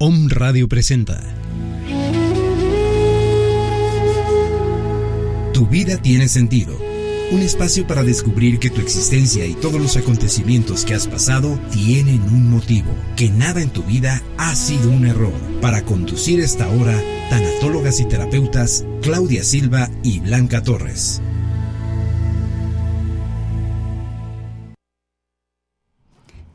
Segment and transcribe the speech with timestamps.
[0.00, 1.20] Om Radio presenta.
[5.52, 6.78] Tu vida tiene sentido.
[7.32, 12.22] Un espacio para descubrir que tu existencia y todos los acontecimientos que has pasado tienen
[12.22, 15.34] un motivo, que nada en tu vida ha sido un error.
[15.60, 16.96] Para conducir esta hora,
[17.28, 21.20] tanatólogas y terapeutas Claudia Silva y Blanca Torres.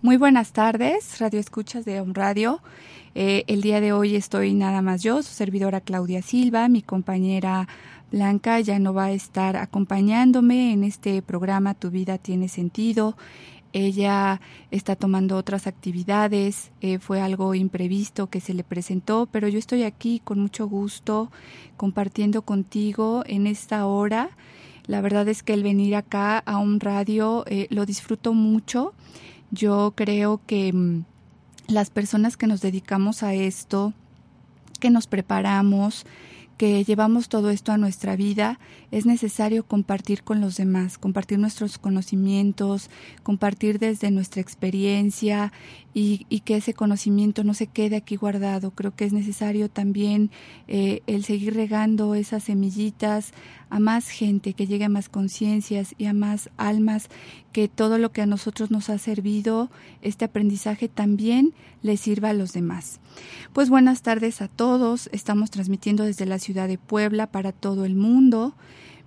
[0.03, 2.59] Muy buenas tardes, Radio Escuchas de Om Radio.
[3.15, 7.69] Eh, el día de hoy estoy nada más yo, su servidora Claudia Silva, mi compañera
[8.11, 13.15] Blanca ya no va a estar acompañándome en este programa Tu vida tiene sentido.
[13.71, 19.57] Ella está tomando otras actividades, eh, fue algo imprevisto que se le presentó, pero yo
[19.57, 21.31] estoy aquí con mucho gusto
[21.77, 24.31] compartiendo contigo en esta hora.
[24.85, 28.93] La verdad es que el venir acá a un radio eh, lo disfruto mucho.
[29.53, 31.03] Yo creo que mm,
[31.67, 33.93] las personas que nos dedicamos a esto,
[34.79, 36.07] que nos preparamos,
[36.57, 41.77] que llevamos todo esto a nuestra vida, es necesario compartir con los demás, compartir nuestros
[41.77, 42.89] conocimientos,
[43.21, 45.53] compartir desde nuestra experiencia
[45.93, 48.71] y, que ese conocimiento no se quede aquí guardado.
[48.71, 50.31] Creo que es necesario también
[50.67, 53.31] eh, el seguir regando esas semillitas
[53.69, 57.09] a más gente, que llegue a más conciencias y a más almas,
[57.51, 59.69] que todo lo que a nosotros nos ha servido,
[60.01, 62.99] este aprendizaje también le sirva a los demás.
[63.51, 67.95] Pues buenas tardes a todos, estamos transmitiendo desde la ciudad de Puebla para todo el
[67.95, 68.55] mundo.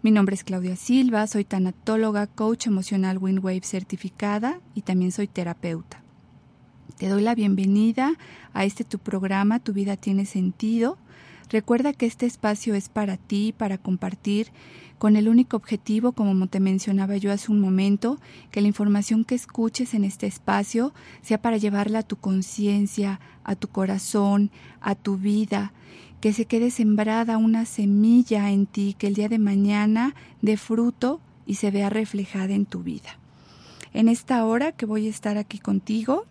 [0.03, 6.06] Mi nombre es Claudia Silva, soy tanatóloga, coach emocional WinWave certificada y también soy terapeuta.
[6.97, 8.15] Te doy la bienvenida
[8.55, 10.97] a este tu programa Tu vida tiene sentido.
[11.51, 14.49] Recuerda que este espacio es para ti, para compartir,
[14.99, 18.19] con el único objetivo, como te mencionaba yo hace un momento,
[18.51, 23.57] que la información que escuches en este espacio sea para llevarla a tu conciencia, a
[23.57, 25.75] tu corazón, a tu vida,
[26.23, 31.21] que se quede sembrada una semilla en ti que el día de mañana dé fruto
[31.45, 33.19] y se vea reflejada en tu vida.
[33.93, 36.25] En esta hora que voy a estar aquí contigo,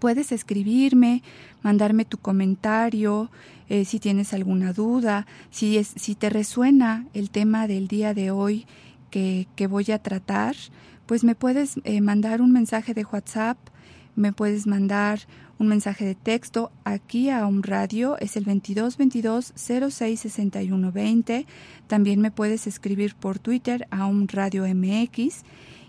[0.00, 1.22] puedes escribirme,
[1.62, 3.30] mandarme tu comentario,
[3.68, 8.32] eh, si tienes alguna duda, si, es, si te resuena el tema del día de
[8.32, 8.66] hoy
[9.10, 10.56] que, que voy a tratar,
[11.06, 13.58] pues me puedes eh, mandar un mensaje de WhatsApp,
[14.16, 15.20] me puedes mandar
[15.60, 21.46] un mensaje de texto aquí a un radio, es el 2222 066120.
[21.86, 25.44] También me puedes escribir por Twitter a un radio MX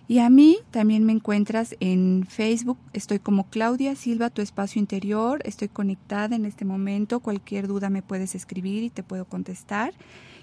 [0.07, 5.41] y a mí también me encuentras en Facebook, estoy como Claudia Silva, tu espacio interior,
[5.45, 9.93] estoy conectada en este momento, cualquier duda me puedes escribir y te puedo contestar.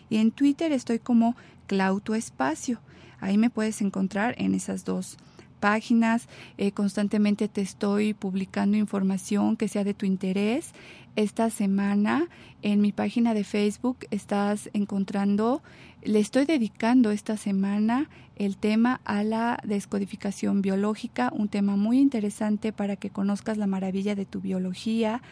[0.08, 1.36] Y en Twitter estoy como
[1.66, 2.80] Clau tu espacio,
[3.20, 5.18] ahí me puedes encontrar en esas dos
[5.58, 10.72] páginas, eh, constantemente te estoy publicando información que sea de tu interés.
[11.16, 12.28] Esta semana
[12.62, 15.62] en mi página de Facebook estás encontrando
[16.02, 22.72] le estoy dedicando esta semana el tema a la descodificación biológica, un tema muy interesante
[22.72, 25.22] para que conozcas la maravilla de tu biología.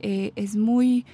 [0.00, 1.04] Eh, es muy,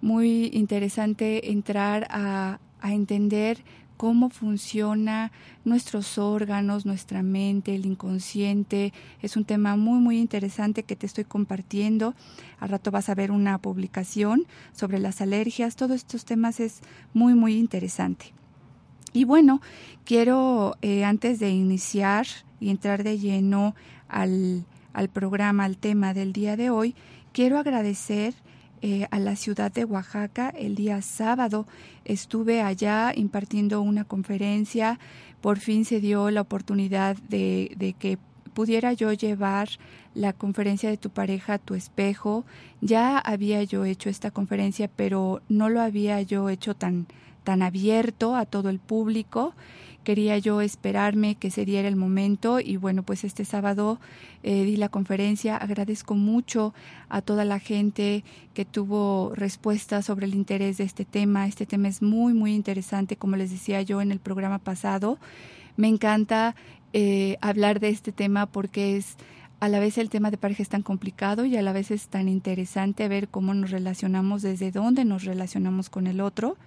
[0.00, 3.64] muy interesante entrar a, a entender
[3.96, 5.32] cómo funciona
[5.64, 8.92] nuestros órganos, nuestra mente, el inconsciente.
[9.22, 12.14] Es un tema muy, muy interesante que te estoy compartiendo.
[12.60, 15.74] Al rato vas a ver una publicación sobre las alergias.
[15.74, 16.80] Todos estos temas es
[17.12, 18.32] muy, muy interesante.
[19.12, 19.60] Y bueno,
[20.04, 22.26] quiero eh, antes de iniciar
[22.60, 23.74] y entrar de lleno
[24.08, 26.94] al, al, programa, al tema del día de hoy,
[27.32, 28.34] quiero agradecer
[28.80, 30.50] eh, a la ciudad de Oaxaca.
[30.50, 31.66] El día sábado
[32.04, 35.00] estuve allá impartiendo una conferencia.
[35.40, 38.18] Por fin se dio la oportunidad de, de que
[38.54, 39.68] pudiera yo llevar
[40.14, 42.44] la conferencia de tu pareja a tu espejo.
[42.80, 47.06] Ya había yo hecho esta conferencia, pero no lo había yo hecho tan
[47.48, 49.54] tan abierto a todo el público.
[50.04, 53.98] Quería yo esperarme que se diera el momento y bueno, pues este sábado
[54.42, 55.56] eh, di la conferencia.
[55.56, 56.74] Agradezco mucho
[57.08, 58.22] a toda la gente
[58.52, 61.46] que tuvo respuesta sobre el interés de este tema.
[61.46, 65.16] Este tema es muy, muy interesante, como les decía yo en el programa pasado.
[65.78, 66.54] Me encanta
[66.92, 69.16] eh, hablar de este tema porque es
[69.58, 72.08] a la vez el tema de pareja es tan complicado y a la vez es
[72.08, 76.58] tan interesante ver cómo nos relacionamos, desde dónde nos relacionamos con el otro.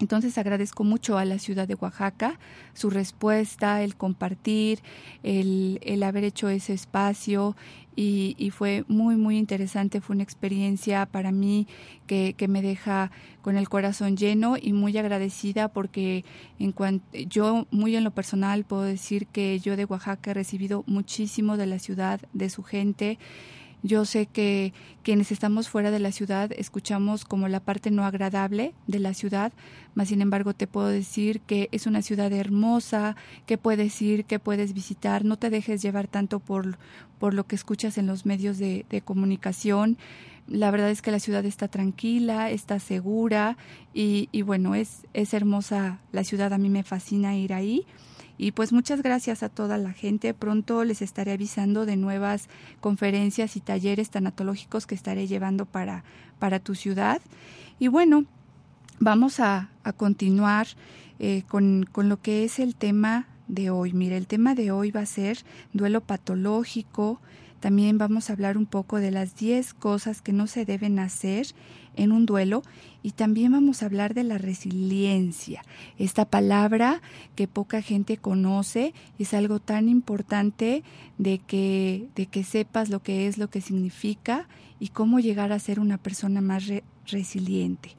[0.00, 2.38] Entonces agradezco mucho a la ciudad de Oaxaca
[2.72, 4.80] su respuesta, el compartir,
[5.22, 7.54] el, el haber hecho ese espacio
[7.94, 10.00] y, y, fue muy, muy interesante.
[10.00, 11.68] Fue una experiencia para mí
[12.08, 16.24] que, que, me deja con el corazón lleno y muy agradecida porque
[16.58, 20.82] en cuanto, yo muy en lo personal puedo decir que yo de Oaxaca he recibido
[20.88, 23.16] muchísimo de la ciudad, de su gente.
[23.84, 24.72] Yo sé que
[25.02, 29.52] quienes estamos fuera de la ciudad escuchamos como la parte no agradable de la ciudad,
[29.94, 33.14] mas sin embargo te puedo decir que es una ciudad hermosa,
[33.44, 36.78] que puedes ir, que puedes visitar, no te dejes llevar tanto por,
[37.18, 39.98] por lo que escuchas en los medios de, comunicación.
[40.48, 43.58] La verdad es que la ciudad está tranquila, está segura
[43.92, 47.84] y, y bueno, es, es hermosa la ciudad, a mí me fascina ir ahí.
[48.36, 50.34] Y pues muchas gracias a toda la gente.
[50.34, 52.48] Pronto les estaré avisando de nuevas
[52.80, 56.04] conferencias y talleres tanatológicos que estaré llevando para,
[56.38, 57.22] para tu ciudad.
[57.78, 58.24] Y bueno,
[58.98, 60.66] vamos a, a continuar
[61.20, 63.92] eh, con, con lo que es el tema de hoy.
[63.92, 65.38] Mire, el tema de hoy va a ser
[65.72, 67.20] duelo patológico.
[67.60, 71.46] También vamos a hablar un poco de las 10 cosas que no se deben hacer
[71.96, 72.62] en un duelo
[73.02, 75.62] y también vamos a hablar de la resiliencia,
[75.98, 77.02] esta palabra
[77.34, 80.82] que poca gente conoce, es algo tan importante
[81.18, 84.48] de que, de que sepas lo que es, lo que significa
[84.80, 87.90] y cómo llegar a ser una persona más re resiliente.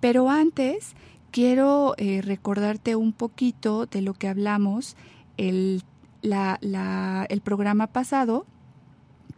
[0.00, 0.94] Pero antes
[1.30, 4.96] quiero eh, recordarte un poquito de lo que hablamos
[5.38, 5.82] el,
[6.20, 8.44] la, la, el programa pasado,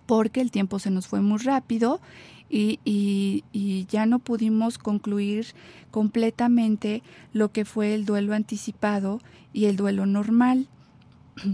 [0.07, 2.01] porque el tiempo se nos fue muy rápido
[2.51, 5.47] y, y, ya no pudimos concluir
[5.91, 7.03] completamente
[7.33, 9.21] lo que fue el duelo anticipado
[9.53, 10.69] y el duelo normal.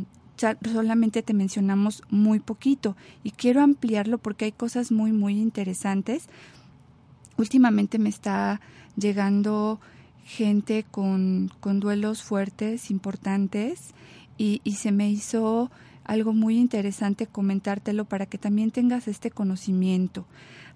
[0.73, 2.95] solamente te mencionamos muy poquito
[3.25, 6.29] y quiero ampliarlo porque hay cosas muy muy interesantes.
[7.39, 8.61] Últimamente me está
[8.97, 9.81] llegando
[10.25, 13.95] gente con, con duelos fuertes, importantes,
[14.39, 15.71] y, y se me hizo
[16.05, 20.27] algo muy interesante comentártelo para que también tengas este conocimiento.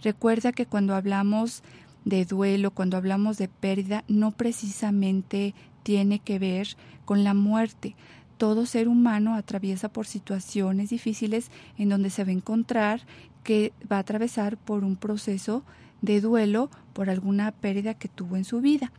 [0.02, 1.62] Recuerda que cuando hablamos
[2.04, 6.68] de duelo, cuando hablamos de pérdida, no precisamente tiene que ver
[7.04, 7.94] con la muerte.
[8.38, 13.02] Todo ser humano atraviesa por situaciones difíciles en donde se va a encontrar
[13.44, 15.62] que va a atravesar por un proceso
[16.02, 18.92] de duelo por alguna pérdida que tuvo en su vida.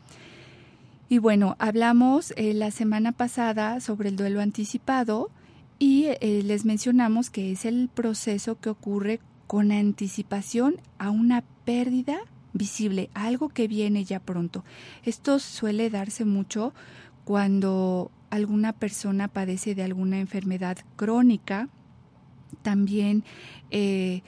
[1.10, 5.30] Y bueno, hablamos eh, la semana pasada sobre el duelo anticipado
[5.78, 9.20] y eh, les mencionamos que es el proceso que ocurre
[9.52, 12.20] con anticipación a una pérdida
[12.54, 14.64] visible, algo que viene ya pronto.
[15.04, 16.74] Esto suele darse mucho
[17.26, 21.68] cuando alguna persona padece de alguna enfermedad crónica,
[22.62, 23.26] también,
[23.72, 24.22] eh,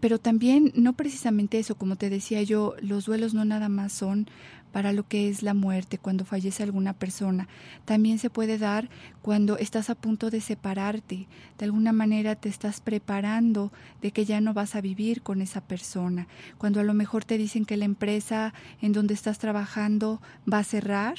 [0.00, 4.28] pero también no precisamente eso, como te decía yo, los duelos no nada más son
[4.72, 7.48] para lo que es la muerte, cuando fallece alguna persona.
[7.84, 8.88] También se puede dar
[9.22, 11.26] cuando estás a punto de separarte.
[11.58, 13.72] De alguna manera te estás preparando
[14.02, 16.28] de que ya no vas a vivir con esa persona.
[16.58, 20.20] Cuando a lo mejor te dicen que la empresa en donde estás trabajando
[20.50, 21.18] va a cerrar.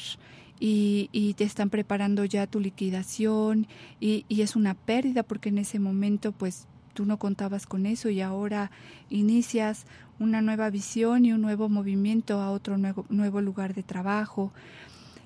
[0.61, 3.65] Y, te están preparando ya tu liquidación
[4.01, 6.67] y, y, es una pérdida porque en ese momento pues
[6.99, 8.71] tú no contabas con eso y ahora
[9.09, 9.85] inicias
[10.19, 14.51] una nueva visión y un nuevo movimiento a otro nuevo, nuevo lugar de trabajo.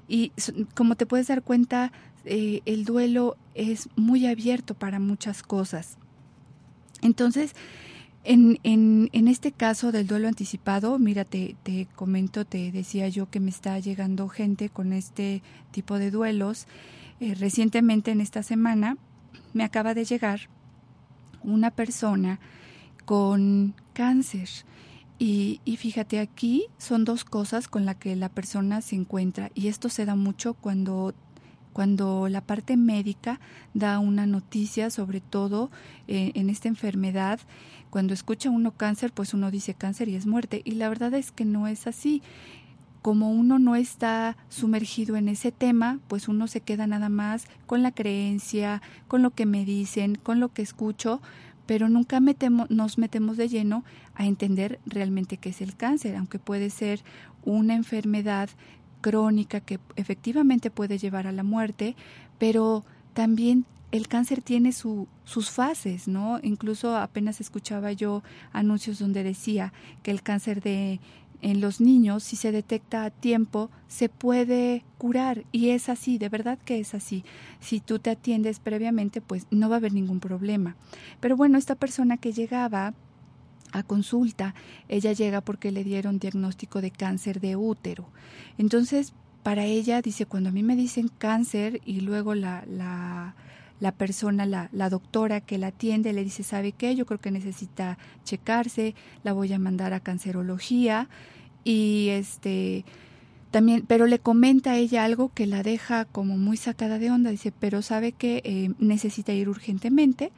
[0.07, 0.33] Y
[0.75, 1.91] como te puedes dar cuenta,
[2.25, 5.98] eh, el duelo es muy abierto para muchas cosas.
[7.01, 7.55] Entonces,
[8.24, 13.31] en, en, en, este caso del duelo anticipado, mira, te, te, comento, te decía yo
[13.31, 16.67] que me está llegando gente con este tipo de duelos.
[17.19, 18.95] Eh, recientemente, en esta semana,
[19.53, 20.41] me acaba de llegar
[21.43, 22.39] una persona
[23.05, 24.50] con cáncer.
[25.19, 29.67] Y, y, fíjate, aquí son dos cosas con las que la persona se encuentra y
[29.67, 31.13] esto se da mucho cuando,
[31.71, 33.39] cuando la parte médica
[33.73, 35.71] da una noticia, sobre todo
[36.07, 37.39] eh, en esta enfermedad.
[37.89, 40.62] Cuando escucha uno cáncer, pues uno dice cáncer y es muerte.
[40.65, 42.21] Y la verdad es que no es así.
[43.03, 47.83] Como uno no está sumergido en ese tema, pues uno se queda nada más con
[47.83, 51.22] la creencia, con lo que me dicen, con lo que escucho,
[51.65, 52.19] pero nunca
[52.69, 53.83] nos metemos de lleno
[54.15, 57.03] a entender realmente qué es el cáncer, aunque puede ser
[57.43, 58.50] una enfermedad
[59.01, 61.95] crónica que efectivamente puede llevar a la muerte,
[62.39, 62.83] pero
[63.13, 66.39] también el cáncer tiene su, sus fases, ¿no?
[66.41, 71.00] Incluso apenas escuchaba yo anuncios donde decía que el cáncer de
[71.43, 76.29] en los niños, si se detecta a tiempo, se puede curar y es así, de
[76.29, 77.25] verdad que es así.
[77.59, 80.77] Si tú te atiendes previamente, pues no va a haber ningún problema.
[81.19, 82.93] Pero bueno, esta persona que llegaba
[83.73, 84.55] a consulta,
[84.88, 88.07] ella llega porque le dieron diagnóstico de cáncer de útero.
[88.57, 93.35] Entonces, para ella, dice, cuando a mí me dicen cáncer y luego la, la,
[93.80, 96.96] la persona, la, la, doctora que la atiende, le dice, ¿sabe qué?
[96.96, 101.10] Yo creo que necesita checarse, la voy a mandar a cancerología
[101.63, 102.86] y este
[103.53, 107.30] también, pero le comenta a ella algo que la deja como muy sacada de onda,
[107.30, 110.32] dice, pero sabe que eh, necesita ir urgentemente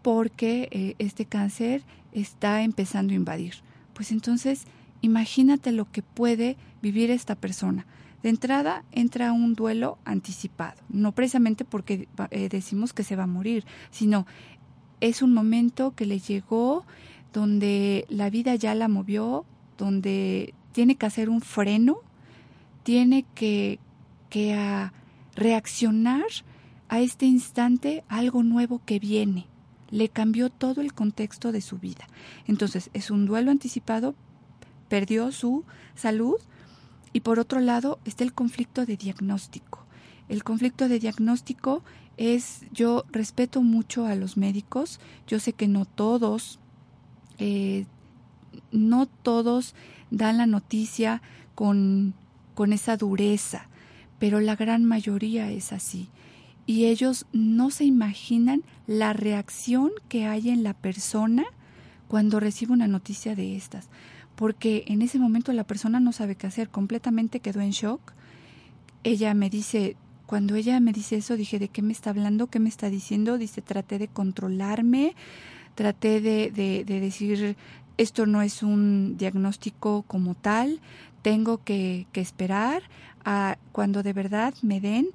[0.00, 3.56] porque eh, este cáncer está empezando a invadir.
[3.92, 4.64] Pues entonces,
[5.02, 7.84] imagínate lo que puede vivir esta persona.
[8.24, 13.26] De entrada entra un duelo anticipado, no precisamente porque eh, decimos que se va a
[13.26, 14.26] morir, sino
[15.02, 16.86] es un momento que le llegó
[17.34, 19.44] donde la vida ya la movió,
[19.76, 21.98] donde tiene que hacer un freno,
[22.82, 23.78] tiene que,
[24.30, 24.94] que a
[25.36, 26.24] reaccionar
[26.88, 29.48] a este instante algo nuevo que viene
[29.90, 32.06] le cambió todo el contexto de su vida.
[32.46, 34.14] Entonces, es un duelo anticipado,
[34.88, 35.64] perdió su
[35.94, 36.36] salud
[37.14, 39.86] y por otro lado está el conflicto de diagnóstico.
[40.28, 41.82] El conflicto de diagnóstico
[42.18, 46.58] es, yo respeto mucho a los médicos, yo sé que no todos,
[47.38, 47.86] eh,
[48.72, 49.74] no todos
[50.10, 51.22] dan la noticia
[51.54, 52.14] con,
[52.54, 53.68] con esa dureza,
[54.18, 56.10] pero la gran mayoría es así
[56.66, 61.44] y ellos no se imaginan la reacción que hay en la persona
[62.08, 63.88] cuando recibe una noticia de estas,
[64.36, 68.12] porque en ese momento la persona no sabe qué hacer, completamente quedó en shock.
[69.02, 72.48] Ella me dice, cuando ella me dice eso, dije, ¿de qué me está hablando?
[72.48, 73.38] ¿Qué me está diciendo?
[73.38, 75.14] Dice, traté de controlarme,
[75.74, 77.56] traté de, de, de decir,
[77.98, 80.80] esto no es un diagnóstico como tal,
[81.22, 82.82] tengo que, que esperar
[83.24, 85.08] a cuando de verdad me den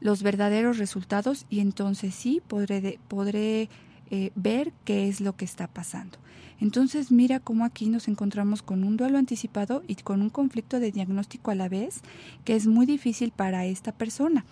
[0.00, 3.68] los verdaderos resultados y entonces sí podré, podré
[4.10, 6.18] eh, ver qué es lo que está pasando.
[6.62, 10.92] Entonces mira cómo aquí nos encontramos con un duelo anticipado y con un conflicto de
[10.92, 12.02] diagnóstico a la vez
[12.44, 14.44] que es muy difícil para esta persona.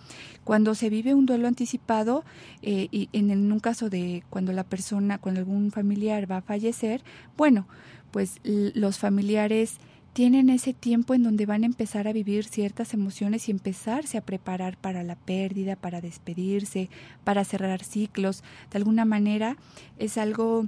[0.43, 2.25] Cuando se vive un duelo anticipado
[2.63, 6.41] eh, y en, en un caso de cuando la persona, cuando algún familiar va a
[6.41, 7.01] fallecer,
[7.37, 7.65] bueno,
[8.11, 9.77] pues los familiares
[10.11, 14.25] tienen ese tiempo en donde van a empezar a vivir ciertas emociones y empezarse a
[14.25, 16.89] preparar para la pérdida, para despedirse,
[17.23, 18.43] para cerrar ciclos.
[18.69, 19.55] De alguna manera
[19.97, 20.67] es algo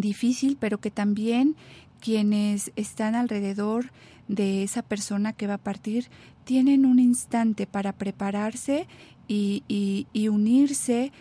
[0.00, 1.56] difícil, pero que también
[2.00, 3.90] quienes están alrededor
[4.28, 6.08] de esa persona que va a partir
[6.44, 8.86] tienen un instante para prepararse
[9.26, 11.12] y, unirse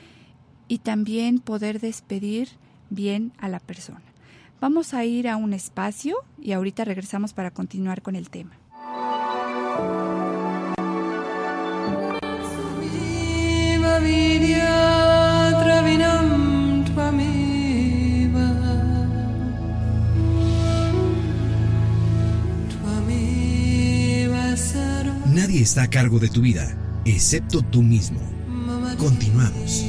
[0.67, 2.49] y también poder despedir
[2.89, 4.01] bien a la persona.
[4.61, 8.57] Vamos a ir a un espacio y ahorita regresamos para continuar con el tema.
[25.37, 26.75] Nadie está a cargo de tu vida,
[27.05, 28.19] excepto tú mismo.
[28.97, 29.85] Continuamos.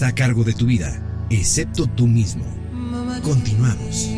[0.00, 2.42] Está a cargo de tu vida, excepto tú mismo.
[3.22, 4.08] Continuamos.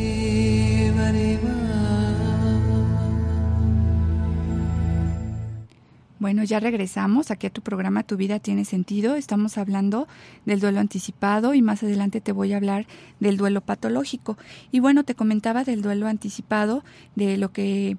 [6.20, 9.16] Bueno, ya regresamos aquí a tu programa Tu vida tiene sentido.
[9.16, 10.06] Estamos hablando
[10.46, 12.86] del duelo anticipado y más adelante te voy a hablar
[13.18, 14.38] del duelo patológico.
[14.70, 16.84] Y bueno, te comentaba del duelo anticipado,
[17.16, 17.96] de lo que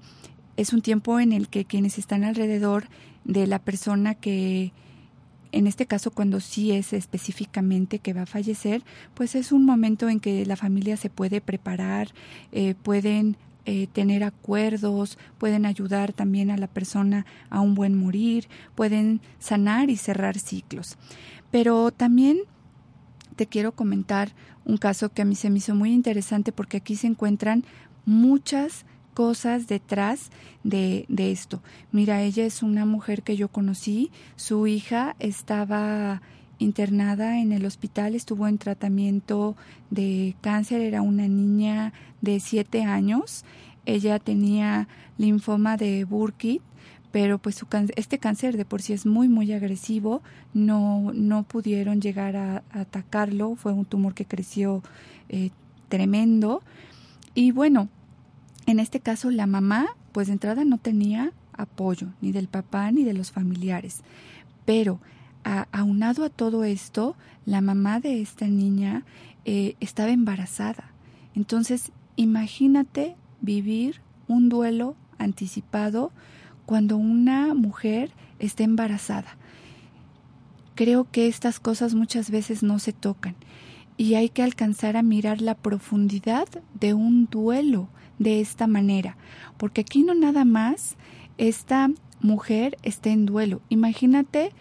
[0.55, 2.85] es un tiempo en el que quienes están alrededor
[3.25, 4.71] de la persona que
[5.53, 8.83] en este caso cuando sí es específicamente que va a fallecer,
[9.13, 12.09] pues es un momento en que la familia se puede preparar,
[12.51, 18.49] eh, pueden eh, tener acuerdos, pueden ayudar también a la persona a un buen morir,
[18.73, 20.97] pueden sanar y cerrar ciclos.
[21.51, 22.39] Pero también
[23.35, 24.31] te quiero comentar
[24.65, 27.63] un caso que a mí se me hizo muy interesante porque aquí se encuentran
[28.05, 30.29] muchas cosas detrás
[30.63, 31.61] de, de, esto.
[31.91, 36.21] Mira, ella es una mujer que yo conocí, su hija estaba
[36.59, 39.55] internada en el hospital, estuvo en tratamiento
[39.89, 43.43] de cáncer, era una niña de siete años,
[43.85, 46.61] ella tenía linfoma de Burkitt,
[47.11, 47.63] pero pues
[47.95, 53.55] este cáncer de por sí es muy muy agresivo, no, no pudieron llegar a, atacarlo,
[53.55, 54.81] fue un tumor que creció
[55.29, 55.51] eh,
[55.89, 56.63] tremendo.
[57.35, 57.87] Y bueno,
[58.65, 63.03] en este caso la mamá pues de entrada no tenía apoyo ni del papá ni
[63.03, 64.01] de los familiares,
[64.65, 64.99] pero
[65.71, 67.15] aunado a todo esto,
[67.45, 69.03] la mamá de esta niña
[69.45, 70.85] eh, estaba embarazada.
[71.35, 76.11] Entonces, imagínate vivir un duelo anticipado
[76.65, 79.37] cuando una mujer está embarazada.
[80.75, 83.35] Creo que estas cosas muchas veces no se tocan
[83.97, 87.89] y hay que alcanzar a mirar la profundidad de un duelo
[88.23, 89.17] de esta manera,
[89.57, 90.95] porque aquí no nada más
[91.37, 91.89] esta
[92.21, 93.61] mujer está en duelo.
[93.69, 94.51] Imagínate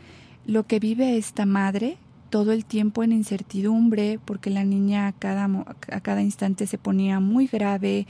[0.47, 1.99] lo que vive esta madre
[2.33, 5.45] todo el tiempo en incertidumbre porque la niña a cada,
[5.91, 8.07] a cada instante se ponía muy grave.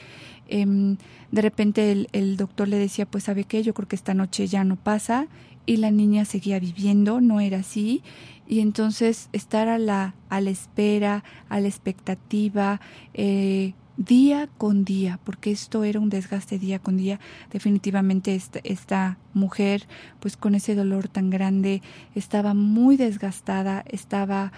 [0.49, 0.97] Em,
[1.33, 4.47] de repente el, el, doctor le decía, pues sabe qué, yo creo que esta noche
[4.47, 5.27] ya no pasa
[5.67, 8.03] y la niña seguía viviendo, no era así.
[8.47, 12.81] Y entonces estar a la, a la espera, a la expectativa,
[13.15, 17.21] eh, día con día, porque esto era un desgaste día con día.
[17.51, 19.87] Definitivamente esta, esta, mujer,
[20.21, 21.83] pues con ese dolor tan grande,
[22.15, 24.53] estaba muy desgastada, estaba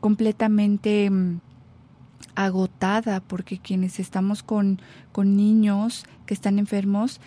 [0.00, 1.40] completamente mm,
[2.34, 4.80] agotada, porque quienes estamos con,
[5.12, 7.20] con niños que están enfermos,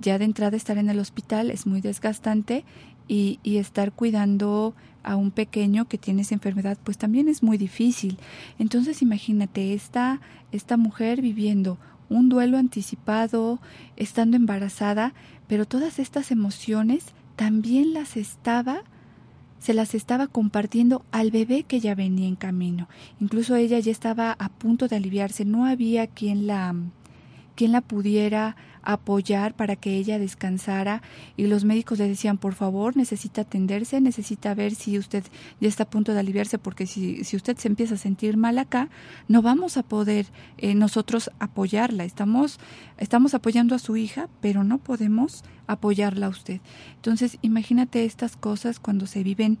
[0.00, 2.64] ya de entrada estar en el hospital es muy desgastante
[3.08, 7.56] y, y estar cuidando a un pequeño que tiene esa enfermedad, pues también es muy
[7.58, 8.18] difícil.
[8.58, 10.20] Entonces imagínate esta,
[10.52, 13.60] esta mujer viviendo un duelo anticipado,
[13.96, 15.14] estando embarazada,
[15.46, 18.82] pero todas estas emociones también las estaba
[19.58, 22.88] se las estaba compartiendo al bebé que ya venía en camino.
[23.20, 26.74] Incluso ella ya estaba a punto de aliviarse, no había quien la
[27.56, 31.02] quien la pudiera apoyar para que ella descansara
[31.36, 35.24] y los médicos le decían, por favor, necesita atenderse, necesita ver si usted
[35.60, 38.58] ya está a punto de aliviarse, porque si, si usted se empieza a sentir mal
[38.58, 38.88] acá,
[39.26, 40.26] no vamos a poder
[40.58, 42.04] eh, nosotros apoyarla.
[42.04, 42.60] Estamos,
[42.96, 46.60] estamos apoyando a su hija, pero no podemos apoyarla a usted.
[46.94, 49.58] Entonces, imagínate estas cosas cuando se viven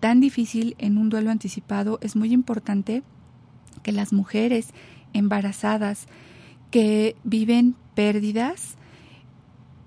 [0.00, 3.02] tan difícil en un duelo anticipado, es muy importante
[3.82, 4.68] que las mujeres
[5.12, 6.06] embarazadas,
[6.70, 8.76] que viven pérdidas,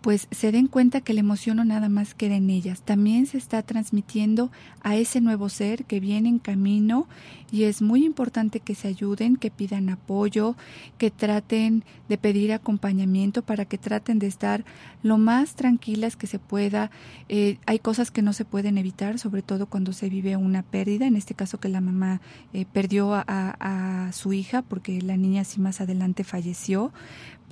[0.04, 3.38] pues se den cuenta que la emoción no nada más queda en ellas, también se
[3.38, 7.08] está transmitiendo a ese nuevo ser que viene en camino
[7.54, 10.58] y es muy importante que se ayuden, que pidan apoyo,
[10.98, 14.66] que traten de pedir acompañamiento para que traten de estar
[15.04, 16.92] lo más tranquilas que se pueda.
[17.30, 21.08] Eh, hay cosas que no se pueden evitar, sobre todo cuando se vive una pérdida,
[21.08, 22.20] en este caso que la mamá
[22.52, 26.92] eh, perdió a, a su hija porque la niña sí más adelante falleció,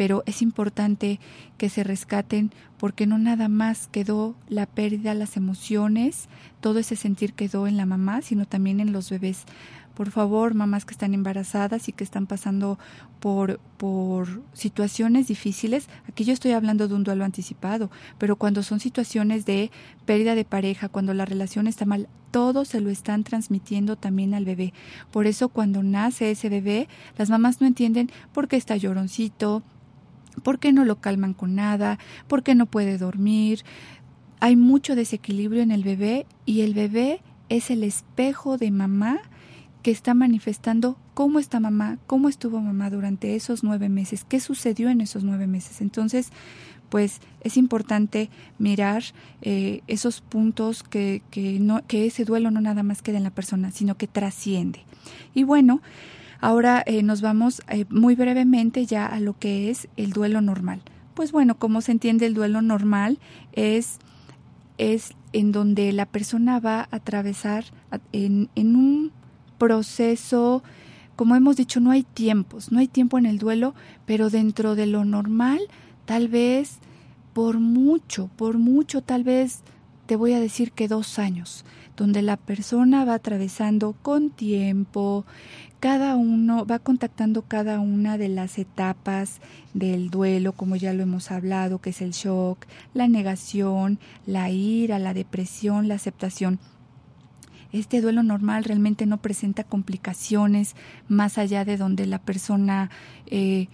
[0.02, 1.20] pero es importante
[1.60, 6.28] que se rescaten porque no nada más quedó la pérdida, las emociones,
[6.60, 9.46] todo ese sentir quedó en la mamá, sino también en los bebés.
[9.94, 12.80] Por favor, mamás que están embarazadas y que están pasando
[13.20, 18.80] por, por situaciones difíciles, aquí yo estoy hablando de un duelo anticipado, pero cuando son
[18.80, 19.70] situaciones de
[20.08, 24.46] pérdida de pareja, cuando la relación está mal, todo se lo están transmitiendo también al
[24.46, 24.74] bebé.
[25.12, 26.88] Por eso cuando nace ese bebé,
[27.20, 29.62] las mamás no entienden por qué está lloroncito,
[30.44, 32.00] ¿Por qué no lo calman con nada?
[32.28, 33.64] ¿Por qué no puede dormir?
[34.40, 39.20] Hay mucho desequilibrio en el bebé y el bebé es el espejo de mamá
[39.84, 44.90] que está manifestando cómo está mamá, cómo estuvo mamá durante esos nueve meses, qué sucedió
[44.90, 45.82] en esos nueve meses.
[45.82, 46.30] Entonces,
[46.90, 49.04] pues es importante mirar
[49.42, 53.72] eh, esos puntos que, que, que ese duelo no nada más queda en la persona,
[53.72, 54.82] sino que trasciende.
[55.34, 55.82] Y bueno,
[56.42, 60.82] ahora eh, nos vamos eh, muy brevemente ya a lo que es el duelo normal.
[61.14, 63.20] Pues bueno, como se entiende el duelo normal
[63.54, 64.00] es,
[64.78, 67.66] es en donde la persona va a atravesar
[68.12, 69.12] en, en un
[69.58, 70.64] proceso,
[71.16, 73.76] como hemos dicho, no hay tiempos, no hay tiempo en el duelo,
[74.06, 75.60] pero dentro de lo normal,
[76.06, 76.80] tal vez
[77.34, 79.62] por mucho, por mucho, tal vez
[80.06, 81.64] te voy a decir que dos años,
[81.98, 85.26] donde la persona va atravesando con tiempo,
[85.82, 89.42] cada uno va contactando cada una de las etapas
[89.74, 95.00] del duelo, como ya lo hemos hablado, que es el shock, la negación, la ira,
[95.00, 96.60] la depresión, la aceptación.
[97.72, 100.76] Este duelo normal realmente no presenta complicaciones
[101.08, 102.90] más allá de donde la persona
[103.26, 103.68] eh,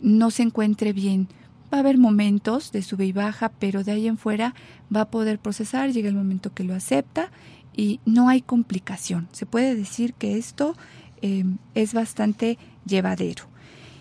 [0.00, 1.28] no se encuentre bien.
[1.72, 4.54] Va a haber momentos de sube y baja, pero de ahí en fuera
[4.94, 7.30] va a poder procesar, llega el momento que lo acepta
[7.74, 9.28] y no hay complicación.
[9.32, 10.76] Se puede decir que esto
[11.22, 13.44] eh, es bastante llevadero.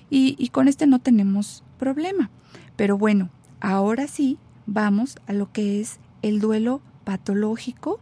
[0.09, 2.29] Y, y con este no tenemos problema.
[2.75, 3.29] Pero bueno,
[3.61, 7.99] ahora sí vamos a lo que es el duelo patológico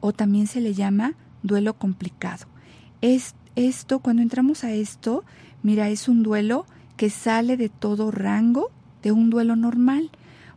[0.00, 2.46] o también se le llama duelo complicado.
[3.00, 5.24] Es, esto, cuando entramos a esto,
[5.62, 6.66] mira, es un duelo
[6.96, 8.70] que sale de todo rango
[9.06, 10.10] de un duelo normal,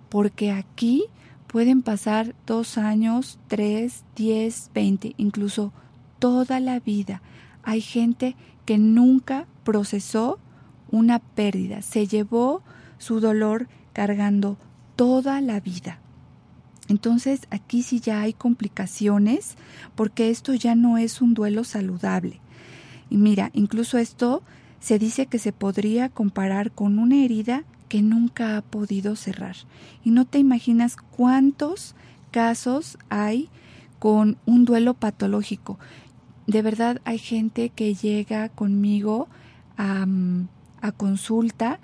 [0.09, 1.05] porque aquí
[1.45, 5.71] pueden pasar dos años, tres, diez, veinte, incluso
[6.17, 7.21] toda la vida.
[7.61, 8.35] Hay gente
[8.65, 10.39] que nunca procesó
[10.89, 12.63] una pérdida, se llevó
[12.97, 14.57] su dolor cargando
[14.95, 15.99] toda la vida.
[16.87, 19.57] Entonces aquí sí ya hay complicaciones
[19.93, 22.41] porque esto ya no es un duelo saludable.
[23.11, 24.41] Y mira, incluso esto
[24.79, 29.55] se dice que se podría comparar con una herida que nunca ha podido cerrar.
[30.05, 31.95] Y no te imaginas cuántos
[32.31, 33.49] casos hay
[33.99, 35.77] con un duelo patológico.
[36.47, 39.27] De verdad hay gente que llega conmigo
[39.77, 40.05] a,
[40.81, 41.79] a consulta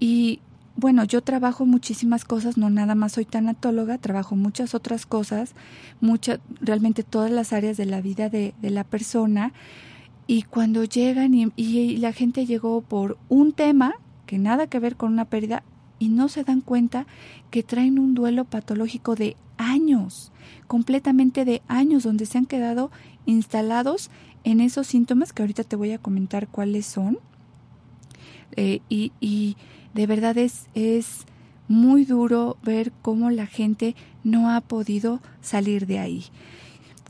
[0.00, 0.40] y
[0.76, 5.54] bueno, yo trabajo muchísimas cosas, no nada más soy tanatóloga, trabajo muchas otras cosas,
[6.00, 9.52] mucha, realmente todas las áreas de la vida de, de la persona.
[10.26, 13.94] Y cuando llegan y, y, la gente llegó por un tema
[14.26, 15.62] que nada que ver con una pérdida
[15.98, 17.06] y no se dan cuenta
[17.50, 20.32] que traen un duelo patológico de años,
[20.66, 22.90] completamente de años, donde se han quedado
[23.26, 24.10] instalados
[24.42, 27.18] en esos síntomas que ahorita te voy a comentar cuáles son.
[28.56, 29.56] Eh, y, y
[29.94, 31.26] de verdad es, es
[31.68, 36.24] muy duro ver cómo la gente no ha podido salir de ahí.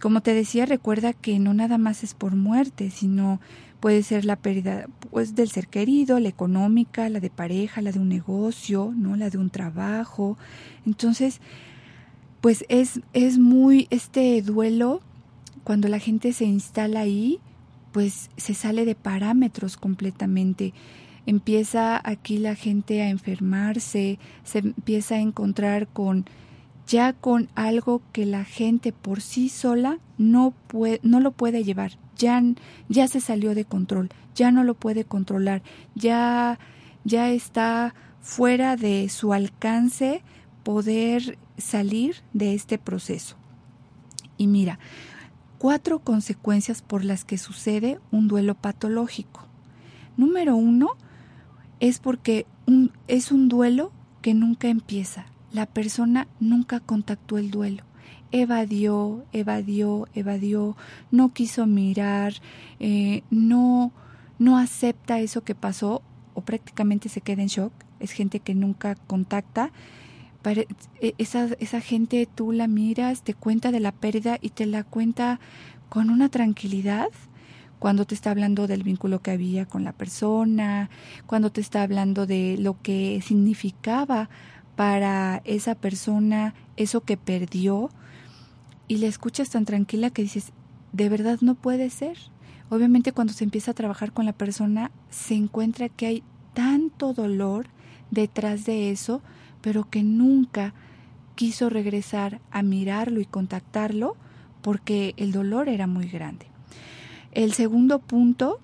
[0.00, 3.40] Como te decía, recuerda que no nada más es por muerte, sino
[3.80, 7.98] puede ser la pérdida pues, del ser querido, la económica, la de pareja, la de
[7.98, 9.16] un negocio, ¿no?
[9.16, 10.36] la de un trabajo.
[10.86, 11.40] Entonces,
[12.40, 15.00] pues es, es muy este duelo,
[15.64, 17.40] cuando la gente se instala ahí,
[17.92, 20.74] pues se sale de parámetros completamente
[21.26, 26.26] empieza aquí la gente a enfermarse, se empieza a encontrar con
[26.86, 31.92] ya con algo que la gente por sí sola no puede, no lo puede llevar,
[32.16, 32.42] ya,
[32.88, 35.62] ya se salió de control, ya no lo puede controlar,
[35.94, 36.58] ya,
[37.04, 40.22] ya está fuera de su alcance
[40.62, 43.36] poder salir de este proceso.
[44.36, 44.78] Y mira,
[45.58, 49.46] cuatro consecuencias por las que sucede un duelo patológico.
[50.16, 50.90] Número uno,
[51.80, 52.46] es porque
[53.08, 55.26] es un duelo que nunca empieza.
[55.52, 57.84] La persona nunca contactó el duelo.
[58.32, 60.76] Evadió, evadió, evadió,
[61.10, 62.34] no quiso mirar,
[62.80, 63.92] eh, no,
[64.38, 66.02] no acepta eso que pasó
[66.34, 67.72] o prácticamente se queda en shock.
[68.00, 69.70] Es gente que nunca contacta.
[70.44, 74.84] E, esa, esa gente tú la miras, te cuenta de la pérdida y te la
[74.84, 75.40] cuenta
[75.88, 77.08] con una tranquilidad
[77.78, 80.88] cuando te está hablando del vínculo que había con la persona,
[81.26, 84.30] cuando te está hablando de lo que significaba
[84.74, 87.90] para esa persona eso que perdió,
[88.88, 90.52] y le escuchas tan tranquila que dices,
[90.92, 92.18] de verdad no puede ser.
[92.70, 96.22] Obviamente cuando se empieza a trabajar con la persona se encuentra que hay
[96.54, 97.66] tanto dolor
[98.10, 99.22] detrás de eso,
[99.60, 100.74] pero que nunca
[101.34, 104.16] quiso regresar a mirarlo y contactarlo
[104.62, 106.46] porque el dolor era muy grande.
[107.32, 108.60] El segundo punto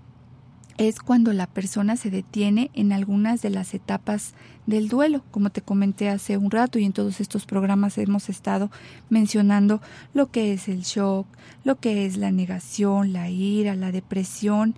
[0.79, 4.35] es cuando la persona se detiene en algunas de las etapas
[4.71, 8.71] del duelo, como te comenté hace un rato y en todos estos programas hemos estado
[9.11, 9.83] mencionando
[10.15, 11.27] lo que es el shock,
[11.65, 14.75] lo que es la negación, la ira, la depresión.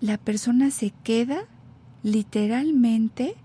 [0.00, 1.44] La persona se queda
[2.02, 3.36] literalmente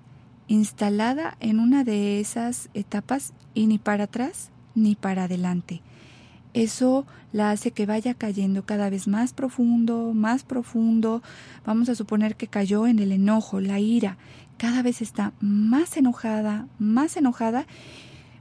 [0.48, 5.82] instalada en una de esas etapas y ni para atrás ni para adelante.
[6.54, 11.22] Eso la hace que vaya cayendo cada vez más profundo, más profundo.
[11.64, 14.18] Vamos a suponer que cayó en el enojo, la ira.
[14.60, 17.66] Cada vez está más enojada, más enojada,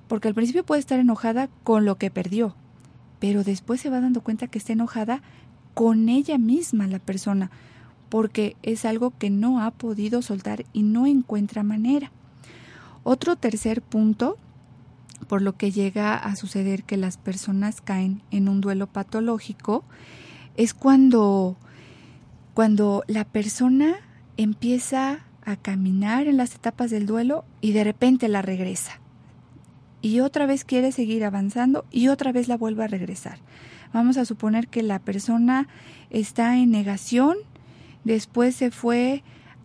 [0.08, 2.56] porque al principio puede estar enojada con lo que perdió,
[3.20, 5.22] pero después se va dando cuenta que está enojada
[5.74, 7.52] con ella misma la persona,
[8.08, 12.10] porque es algo que no ha podido soltar y no encuentra manera.
[13.04, 14.38] Otro tercer punto
[15.28, 19.84] por lo que llega a suceder que las personas caen en un duelo patológico,
[20.56, 21.56] es cuando,
[22.54, 23.94] cuando la persona
[24.36, 29.00] empieza a caminar en las etapas del duelo y de repente la regresa.
[30.02, 33.38] Y otra vez quiere seguir avanzando y otra vez la vuelve a regresar.
[33.94, 35.66] Vamos a suponer que la persona
[36.10, 37.38] está en negación,
[38.04, 39.22] después se fue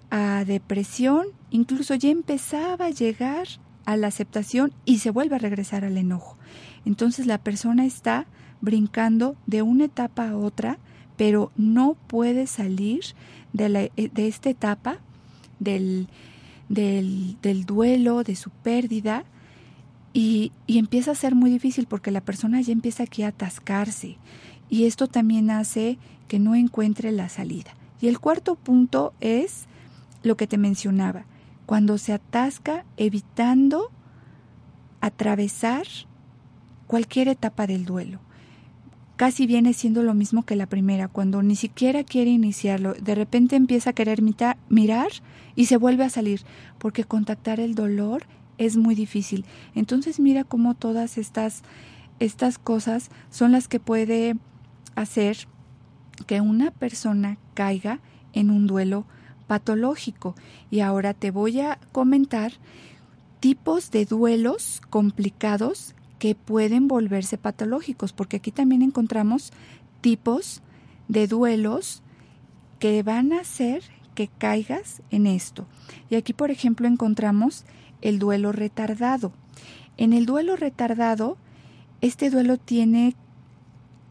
[0.09, 3.47] a depresión, incluso ya empezaba a llegar
[3.83, 6.37] a la aceptación y se vuelve a regresar al enojo.
[6.85, 8.25] Entonces la persona está
[8.61, 10.77] brincando de una etapa a otra,
[11.17, 13.01] pero no puede salir
[13.51, 14.99] de, la, eh, de esta etapa
[15.63, 16.07] del,
[16.69, 19.25] del, del, duelo, de su pérdida,
[20.13, 24.17] y, y, empieza a ser muy difícil porque la persona ya empieza aquí a atascarse.
[24.69, 25.97] Y esto también hace
[26.27, 27.73] que no encuentre la salida.
[27.99, 29.65] Y el cuarto punto es
[30.23, 31.25] lo que te mencionaba,
[31.65, 33.91] cuando se atasca evitando
[35.01, 35.85] atravesar
[36.87, 38.19] cualquier etapa del duelo.
[39.15, 43.55] Casi viene siendo lo mismo que la primera, cuando ni siquiera quiere iniciarlo, de repente
[43.55, 44.21] empieza a querer
[44.69, 45.09] mirar
[45.55, 46.41] y se vuelve a salir,
[46.77, 48.23] porque contactar el dolor
[48.57, 49.45] es muy difícil.
[49.75, 51.63] Entonces mira cómo todas estas,
[52.19, 54.35] estas cosas son las que puede
[54.95, 55.47] hacer
[56.27, 57.99] que una persona caiga
[58.33, 59.05] en un duelo
[59.47, 60.35] patológico.
[60.69, 62.53] Y ahora te voy a comentar
[63.39, 69.51] tipos de duelos complicados que pueden volverse patológicos, porque aquí también encontramos
[70.01, 70.61] tipos
[71.07, 72.01] de duelos
[72.79, 73.83] que van a hacer
[74.13, 75.67] que caigas en esto.
[76.09, 77.65] Y aquí, por ejemplo, encontramos
[78.01, 79.31] el duelo retardado.
[79.97, 81.37] En el duelo retardado,
[82.01, 83.15] este duelo tiene,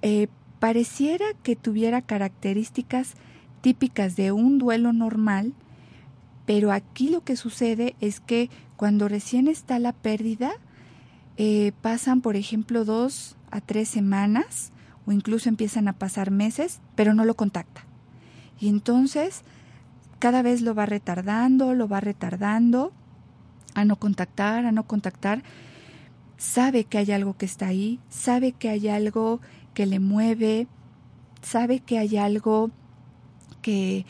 [0.02, 3.14] eh, pareciera que tuviera características
[3.60, 5.54] típicas de un duelo normal,
[6.46, 10.52] pero aquí lo que sucede es que cuando recién está la pérdida,
[11.36, 14.72] eh, pasan, por ejemplo, dos a tres semanas
[15.06, 17.84] o incluso empiezan a pasar meses, pero no lo contacta.
[18.60, 19.44] Y entonces
[20.22, 22.92] cada vez lo va retardando, lo va retardando
[23.74, 25.42] a no contactar, a no contactar.
[26.36, 29.40] Sabe que hay algo que está ahí, sabe que hay algo
[29.74, 30.68] que le mueve,
[31.40, 32.70] sabe que hay algo
[33.62, 34.06] que,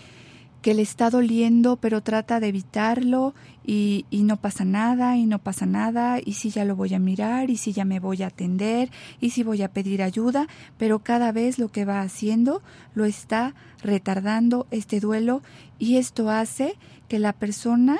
[0.61, 3.33] que le está doliendo, pero trata de evitarlo
[3.64, 7.51] y, no pasa nada, y no pasa nada, y si ya lo voy a mirar,
[7.51, 10.48] y si ya me voy a atender, y si voy a pedir ayuda,
[10.79, 12.62] pero cada vez lo que va haciendo
[12.94, 15.42] lo está retardando este duelo
[15.79, 16.77] y esto hace
[17.09, 17.98] que la persona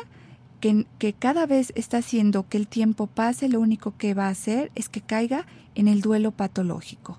[0.61, 4.31] que, que cada vez está haciendo que el tiempo pase, lo único que va a
[4.31, 7.19] hacer es que caiga en el duelo patológico.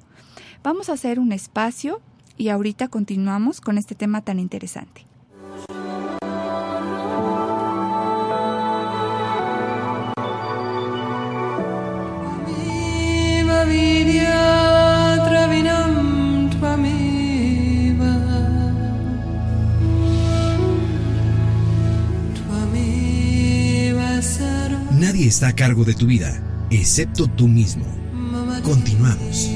[0.63, 1.99] Vamos a hacer un espacio
[2.37, 5.05] y ahorita continuamos con este tema tan interesante.
[25.33, 26.31] Está a cargo de tu vida,
[26.69, 27.85] excepto tú mismo.
[28.61, 29.49] Continuamos.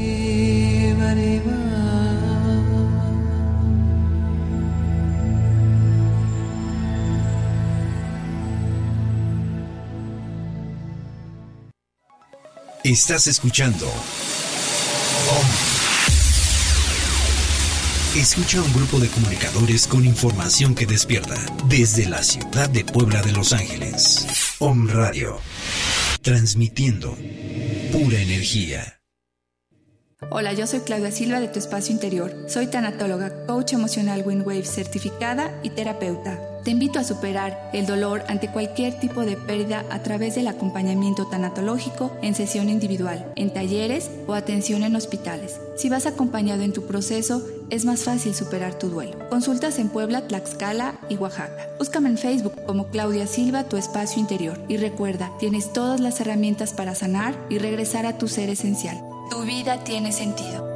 [12.83, 13.85] Estás escuchando.
[18.15, 23.31] Escucha un grupo de comunicadores con información que despierta desde la ciudad de Puebla de
[23.31, 24.25] Los Ángeles.
[24.59, 25.39] Om Radio.
[26.21, 27.15] Transmitiendo
[27.91, 29.01] pura energía.
[30.31, 32.33] Hola, yo soy Claudia Silva de Tu Espacio Interior.
[32.47, 36.56] Soy tanatóloga, coach emocional Wave certificada y terapeuta.
[36.67, 41.25] Te invito a superar el dolor ante cualquier tipo de pérdida a través del acompañamiento
[41.25, 45.61] tanatológico en sesión individual, en talleres o atención en hospitales.
[45.77, 49.29] Si vas acompañado en tu proceso, es más fácil superar tu duelo.
[49.29, 51.69] Consultas en Puebla, Tlaxcala y Oaxaca.
[51.79, 54.59] Búscame en Facebook como Claudia Silva, tu espacio interior.
[54.67, 58.99] Y recuerda, tienes todas las herramientas para sanar y regresar a tu ser esencial.
[59.31, 60.66] Tu vida tiene sentido.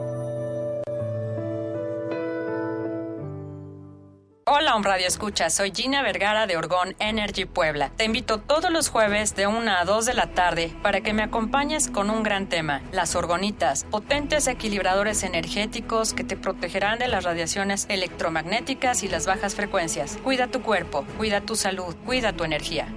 [4.53, 5.49] Hola, un radio escucha.
[5.49, 7.89] Soy Gina Vergara de Orgón Energy Puebla.
[7.95, 11.23] Te invito todos los jueves de 1 a 2 de la tarde para que me
[11.23, 17.23] acompañes con un gran tema: las orgonitas, potentes equilibradores energéticos que te protegerán de las
[17.23, 20.17] radiaciones electromagnéticas y las bajas frecuencias.
[20.21, 22.89] Cuida tu cuerpo, cuida tu salud, cuida tu energía.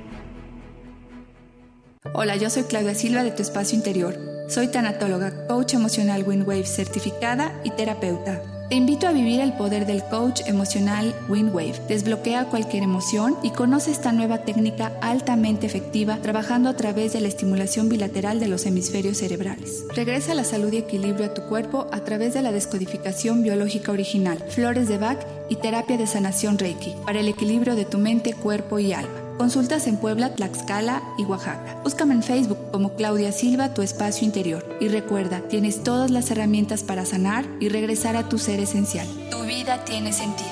[2.14, 4.16] Hola, yo soy Claudia Silva de Tu Espacio Interior.
[4.48, 8.42] Soy tanatóloga, coach emocional Windwave certificada y terapeuta.
[8.68, 11.80] Te invito a vivir el poder del coach emocional Windwave.
[11.86, 17.28] Desbloquea cualquier emoción y conoce esta nueva técnica altamente efectiva trabajando a través de la
[17.28, 19.84] estimulación bilateral de los hemisferios cerebrales.
[19.94, 24.38] Regresa la salud y equilibrio a tu cuerpo a través de la descodificación biológica original,
[24.48, 25.18] flores de Bach
[25.50, 29.23] y terapia de sanación Reiki para el equilibrio de tu mente, cuerpo y alma.
[29.38, 31.80] Consultas en Puebla, Tlaxcala y Oaxaca.
[31.82, 34.64] Búscame en Facebook como Claudia Silva, tu espacio interior.
[34.80, 39.08] Y recuerda, tienes todas las herramientas para sanar y regresar a tu ser esencial.
[39.30, 40.50] Tu vida tiene sentido.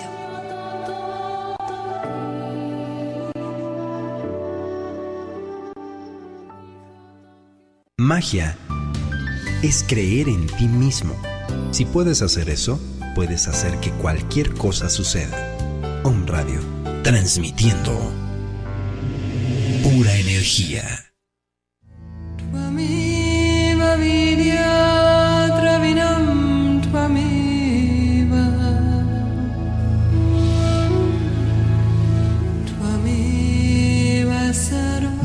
[7.98, 8.56] Magia
[9.62, 11.14] es creer en ti mismo.
[11.70, 12.80] Si puedes hacer eso,
[13.14, 15.56] puedes hacer que cualquier cosa suceda.
[16.02, 16.58] Om Radio,
[17.04, 18.21] transmitiendo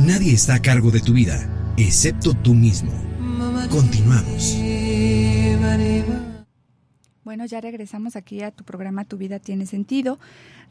[0.06, 2.92] Nadie está a cargo de tu vida, excepto tú mismo.
[3.70, 4.67] Continuamos.
[7.28, 10.18] Bueno, ya regresamos aquí a tu programa Tu vida tiene sentido.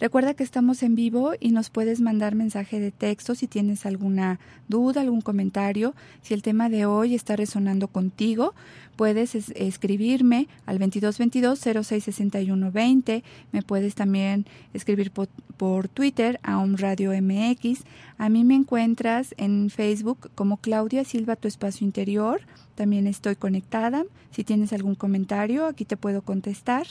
[0.01, 4.40] Recuerda que estamos en vivo y nos puedes mandar mensaje de texto si tienes alguna
[4.66, 5.95] duda, algún comentario.
[6.23, 8.55] Si el tema de hoy está resonando contigo,
[8.97, 13.23] puedes escribirme al 2222-066120.
[13.53, 17.85] Me puedes también escribir por, por Twitter a un radio MX.
[18.19, 22.41] A mí me encuentras en Facebook como Claudia Silva, tu espacio interior.
[22.75, 24.05] También estoy conectada.
[24.31, 26.87] Si tienes algún comentario, aquí te puedo contestar.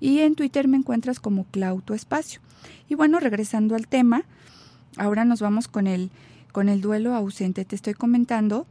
[0.00, 2.40] Y en Twitter me encuentras como Clau, tu espacio.
[2.88, 4.24] Y bueno, regresando al tema,
[4.96, 6.10] ahora nos vamos con el,
[6.52, 7.64] con el duelo ausente.
[7.64, 8.66] Te estoy comentando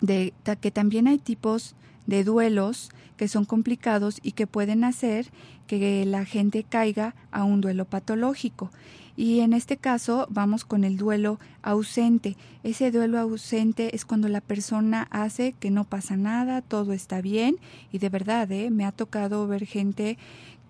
[0.00, 1.74] de que también hay tipos
[2.06, 5.26] de duelos que son complicados y que pueden hacer
[5.66, 8.70] que la gente caiga a un duelo patológico.
[9.16, 12.36] Y en este caso vamos con el duelo ausente.
[12.62, 17.56] Ese duelo ausente es cuando la persona hace que no pasa nada, todo está bien
[17.92, 18.70] y de verdad, ¿eh?
[18.70, 20.16] me ha tocado ver gente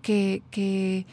[0.01, 1.05] que, que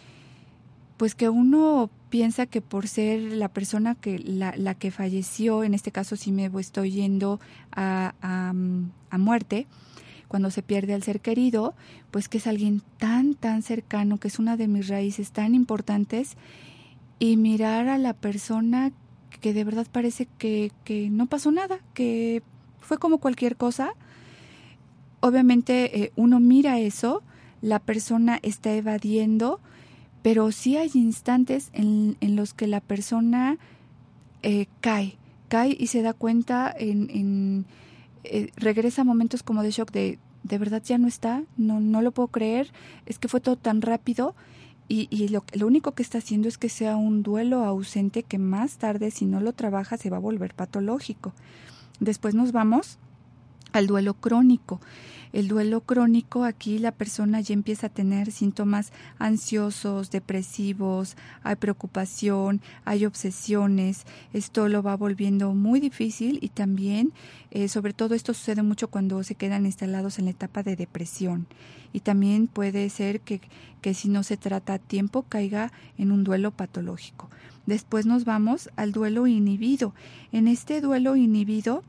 [0.97, 5.73] pues que uno piensa que por ser la persona que la, la que falleció, en
[5.73, 7.41] este caso si me estoy yendo
[7.73, 8.53] a, a,
[9.11, 9.67] a muerte,
[10.31, 11.75] cuando se pierde al ser querido,
[12.12, 16.37] pues que es alguien tan, tan cercano, que es una de mis raíces tan importantes,
[17.19, 18.93] y mirar a la persona
[19.40, 22.45] que de verdad parece que, que no pasó nada, que
[22.79, 23.90] fue como cualquier cosa.
[25.19, 27.25] Obviamente eh, uno mira eso,
[27.61, 29.59] la persona está evadiendo,
[30.23, 33.59] pero sí hay instantes en, en los que la persona
[34.43, 35.16] eh, cae,
[35.49, 37.66] cae y se da cuenta en, en
[38.25, 42.03] eh, regresa a momentos como de shock de de verdad ya no está, no, no
[42.03, 42.73] lo puedo creer,
[43.07, 44.35] es que fue todo tan rápido
[44.89, 48.39] y, y lo, lo único que está haciendo es que sea un duelo ausente que
[48.39, 51.33] más tarde si no lo trabaja se va a volver patológico.
[52.01, 52.99] Después nos vamos
[53.73, 54.81] al duelo crónico.
[55.33, 62.61] El duelo crónico, aquí la persona ya empieza a tener síntomas ansiosos, depresivos, hay preocupación,
[62.85, 67.12] hay obsesiones, esto lo va volviendo muy difícil y también,
[67.51, 71.47] eh, sobre todo esto sucede mucho cuando se quedan instalados en la etapa de depresión
[71.93, 73.40] y también puede ser que,
[73.81, 77.29] que si no se trata a tiempo caiga en un duelo patológico.
[77.66, 79.95] Después nos vamos al duelo inhibido.
[80.33, 81.83] En este duelo inhibido,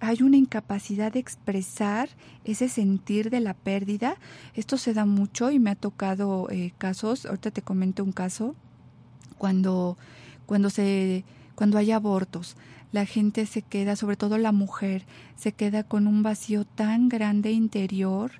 [0.00, 2.08] hay una incapacidad de expresar
[2.44, 4.16] ese sentir de la pérdida.
[4.54, 8.54] Esto se da mucho y me ha tocado eh, casos, ahorita te comento un caso,
[9.38, 9.96] cuando,
[10.46, 11.24] cuando, se,
[11.54, 12.56] cuando hay abortos.
[12.90, 15.04] la gente se queda, sobre todo la mujer,
[15.36, 18.32] se queda con un vacío tan grande interior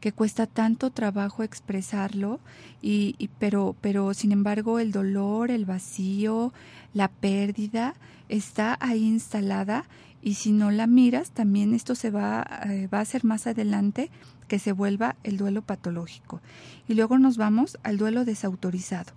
[0.00, 2.38] que cuesta tanto trabajo expresarlo
[2.82, 6.52] y, y, pero pero sin embargo el dolor, el vacío,
[6.92, 7.94] la pérdida
[8.28, 9.86] está ahí instalada
[10.24, 14.10] y si no la miras también esto se va, eh, va a hacer más adelante
[14.48, 16.40] que se vuelva el duelo patológico.
[16.88, 19.12] Y luego nos vamos al duelo desautorizado.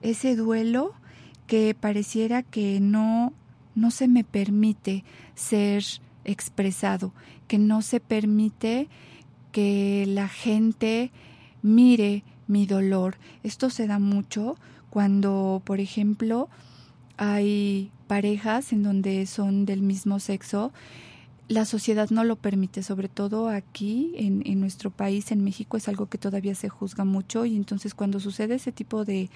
[0.00, 0.94] Ese duelo
[1.46, 3.34] que pareciera que no
[3.74, 5.04] no se me permite
[5.34, 5.84] ser
[6.24, 7.12] expresado,
[7.48, 8.88] que no se permite
[9.52, 11.12] que la gente
[11.60, 13.18] mire mi dolor.
[13.42, 14.56] Esto se da mucho
[14.88, 16.48] cuando, por ejemplo,
[17.18, 20.72] hay parejas en donde son del mismo sexo.
[21.48, 26.06] La sociedad no lo permite, sobre todo aquí en, nuestro país, en México, es algo
[26.06, 29.30] que todavía se juzga mucho y entonces cuando sucede ese tipo de,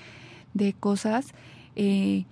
[0.54, 1.28] de cosas,
[1.76, 2.24] eh,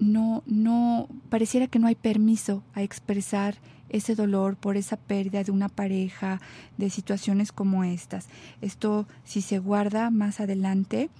[0.00, 3.56] no, no, pareciera que no hay permiso a expresar
[3.88, 6.40] ese dolor por esa pérdida de una pareja,
[6.78, 8.28] de situaciones como estas.
[8.60, 11.10] Esto, si se guarda más adelante,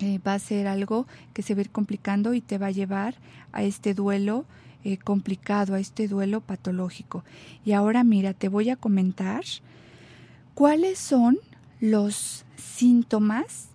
[0.00, 2.72] eh, va a ser algo que se va a ir complicando y te va a
[2.72, 3.14] llevar
[3.52, 4.46] a este duelo
[4.84, 7.24] eh, complicado, a este duelo patológico.
[7.64, 9.44] Y ahora mira, te voy a comentar
[10.54, 11.38] cuáles son
[11.80, 13.68] los síntomas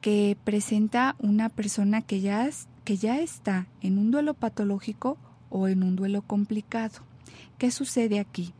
[0.00, 2.48] que presenta una persona que ya,
[2.84, 5.18] que ya está en un duelo patológico
[5.50, 7.00] o en un duelo complicado.
[7.58, 8.54] ¿Qué sucede aquí?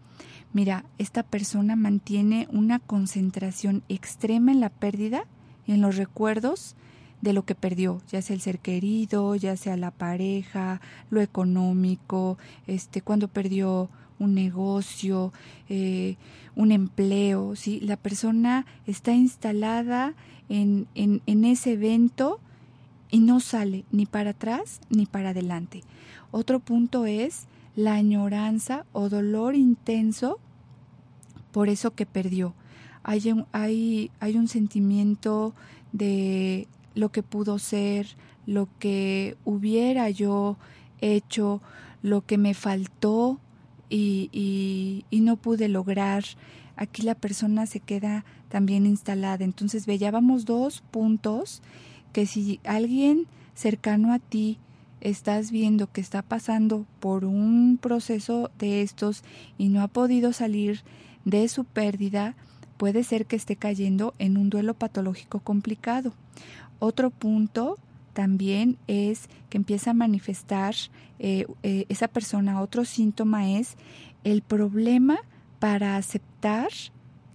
[0.53, 5.25] Mira, esta persona mantiene una concentración extrema en la pérdida
[5.69, 6.75] en los recuerdos
[7.21, 12.39] de lo que perdió, ya sea el ser querido, ya sea la pareja, lo económico,
[12.67, 13.89] este, cuando perdió
[14.19, 15.33] un negocio,
[15.69, 16.17] eh,
[16.57, 17.81] un empleo, ¿sí?
[17.81, 20.15] La persona está instalada
[20.49, 22.41] en, en, en ese evento
[23.11, 25.83] y no sale ni para atrás ni para adelante.
[26.31, 30.39] Otro punto es la añoranza o dolor intenso
[31.53, 32.55] por eso que perdió.
[33.03, 35.55] Hay un, hay, hay un sentimiento
[35.93, 40.57] de lo que pudo ser, lo que hubiera yo
[41.01, 41.61] hecho,
[42.03, 43.39] lo que me faltó
[43.89, 46.25] y, y, y no pude lograr.
[46.77, 49.45] Aquí la persona se queda también instalada.
[49.45, 51.63] Entonces veíamos dos puntos
[52.13, 54.59] que si alguien cercano a ti
[55.01, 59.23] estás viendo que está pasando por un proceso de estos
[59.57, 60.83] y no ha podido salir
[61.25, 62.35] de su pérdida,
[62.79, 66.15] puede ser que esté cayendo en un duelo patológico complicado.
[66.79, 67.77] Otro punto
[68.15, 70.75] también es que empieza a manifestar
[71.19, 73.77] eh, eh, esa persona, otro síntoma es
[74.25, 75.19] el problema
[75.59, 76.69] para aceptar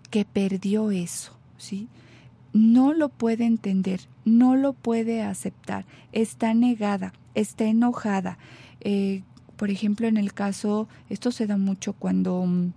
[0.10, 1.88] que perdió eso, ¿sí?
[2.54, 8.38] No lo puede entender, no lo puede aceptar, está negada, está enojada.
[8.82, 9.24] Eh,
[9.56, 12.74] por ejemplo, en el caso, esto se da mucho cuando, mm,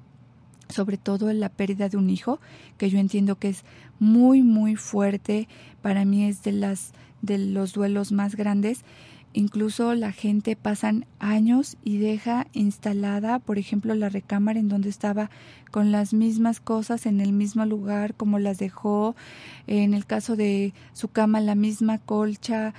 [0.69, 2.41] sobre todo la pérdida de un hijo,
[2.79, 3.65] que yo entiendo que es
[3.99, 5.49] muy, muy fuerte,
[5.83, 6.93] para mí es de, las,
[7.23, 8.85] de los duelos más grandes.
[9.33, 15.31] Incluso la gente pasan años y deja instalada, por ejemplo, la recámara en donde estaba
[15.71, 19.15] con las mismas cosas en el mismo lugar como las dejó.
[19.67, 22.73] En el caso de su cama, la misma colcha,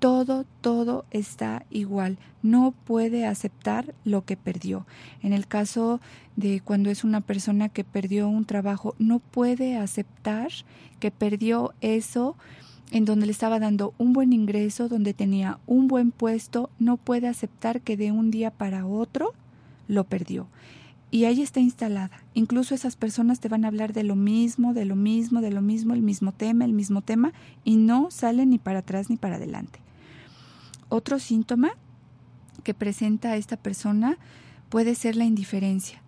[0.00, 2.18] todo, todo está igual.
[2.42, 4.86] No puede aceptar lo que perdió.
[5.22, 6.00] En el caso
[6.36, 10.48] de cuando es una persona que perdió un trabajo, no puede aceptar
[10.98, 12.34] que perdió eso
[12.90, 17.28] en donde le estaba dando un buen ingreso, donde tenía un buen puesto, no puede
[17.28, 19.34] aceptar que de un día para otro
[19.86, 20.48] lo perdió.
[21.12, 22.22] Y ahí está instalada.
[22.34, 25.60] Incluso esas personas te van a hablar de lo mismo, de lo mismo, de lo
[25.60, 27.32] mismo, el mismo tema, el mismo tema,
[27.64, 29.80] y no salen ni para atrás ni para adelante.
[30.90, 31.70] Otro síntoma
[32.64, 34.18] que presenta esta persona
[34.68, 36.02] puede ser la indiferencia.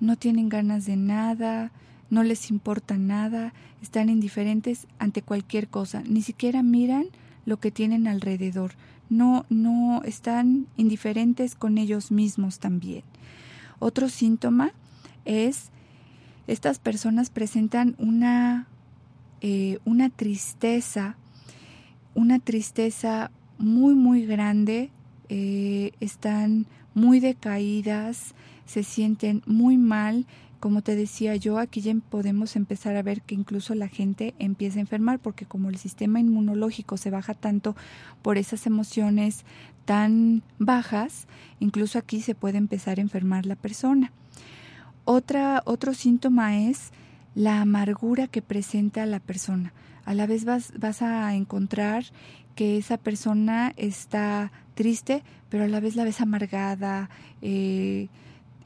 [0.00, 1.72] No tienen ganas de nada,
[2.08, 7.06] no les importa nada, están indiferentes ante cualquier cosa, ni siquiera miran
[7.46, 8.72] lo que tienen alrededor.
[9.10, 13.02] No no están indiferentes con ellos mismos también.
[13.80, 14.72] Otro síntoma
[15.24, 15.70] es
[16.46, 18.68] estas personas presentan una
[19.40, 21.16] eh, una tristeza,
[22.14, 24.90] una tristeza muy, muy grande,
[25.28, 28.34] eh, están muy decaídas,
[28.64, 30.26] se sienten muy mal.
[30.60, 34.78] Como te decía yo, aquí ya podemos empezar a ver que incluso la gente empieza
[34.78, 37.76] a enfermar porque como el sistema inmunológico se baja tanto
[38.22, 39.44] por esas emociones
[39.84, 41.28] tan bajas,
[41.60, 44.12] incluso aquí se puede empezar a enfermar la persona.
[45.04, 46.90] Otro síntoma es
[47.34, 49.72] la amargura que presenta la persona.
[50.08, 52.04] A la vez vas, vas a encontrar
[52.54, 57.08] que esa persona está triste pero a la vez la ves amargada,
[57.42, 58.08] eh,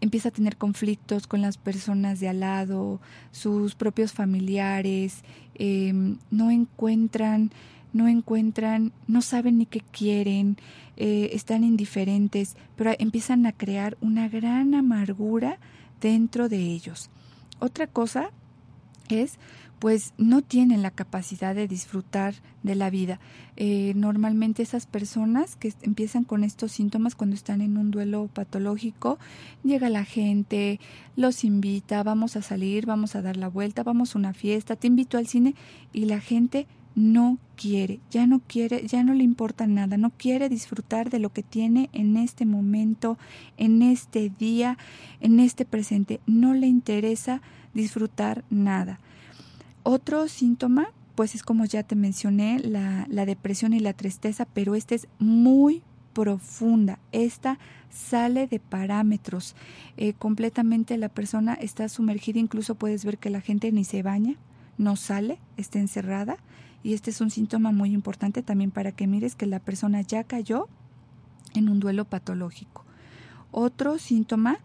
[0.00, 5.22] empieza a tener conflictos con las personas de al lado, sus propios familiares,
[5.54, 7.52] em, no encuentran,
[7.92, 10.56] no encuentran, no saben ni qué quieren,
[10.96, 15.58] eh, están indiferentes, pero empiezan a crear una gran amargura
[16.00, 17.10] dentro de ellos.
[17.60, 18.30] Otra cosa
[19.08, 19.38] es
[19.82, 23.18] pues no tienen la capacidad de disfrutar de la vida.
[23.56, 29.18] Eh, normalmente esas personas que empiezan con estos síntomas cuando están en un duelo patológico,
[29.64, 30.78] llega la gente,
[31.16, 34.86] los invita, vamos a salir, vamos a dar la vuelta, vamos a una fiesta, te
[34.86, 35.56] invito al cine
[35.92, 40.48] y la gente no quiere, ya no quiere, ya no le importa nada, no quiere
[40.48, 43.18] disfrutar de lo que tiene en este momento,
[43.56, 44.78] en este día,
[45.20, 47.42] en este presente, no le interesa
[47.74, 49.00] disfrutar nada.
[49.84, 54.94] Otro síntoma, pues es como ya te mencioné, la, depresión y la tristeza, pero esta
[54.94, 56.98] es muy profunda.
[57.10, 57.58] Esta
[57.90, 59.56] sale de parámetros.
[59.96, 64.36] Eh, completamente la persona está sumergida, incluso puedes ver que la gente ni se baña,
[64.78, 66.36] no sale, está encerrada.
[66.84, 70.24] Y este es un síntoma muy importante también para que mires que la persona ya
[70.24, 70.68] cayó
[71.54, 72.84] en un duelo patológico.
[73.50, 74.58] Otro síntoma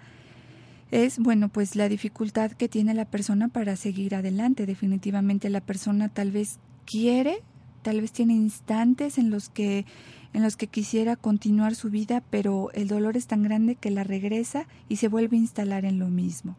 [0.92, 4.66] es, bueno, pues la dificultad que tiene la persona para seguir adelante.
[4.66, 7.44] Definitivamente la persona tal vez quiere,
[7.82, 9.86] tal vez tiene instantes en los que
[10.34, 14.04] en los que quisiera continuar su vida, pero el dolor es tan grande que la
[14.04, 16.56] regresa y se vuelve a instalar en lo mismo.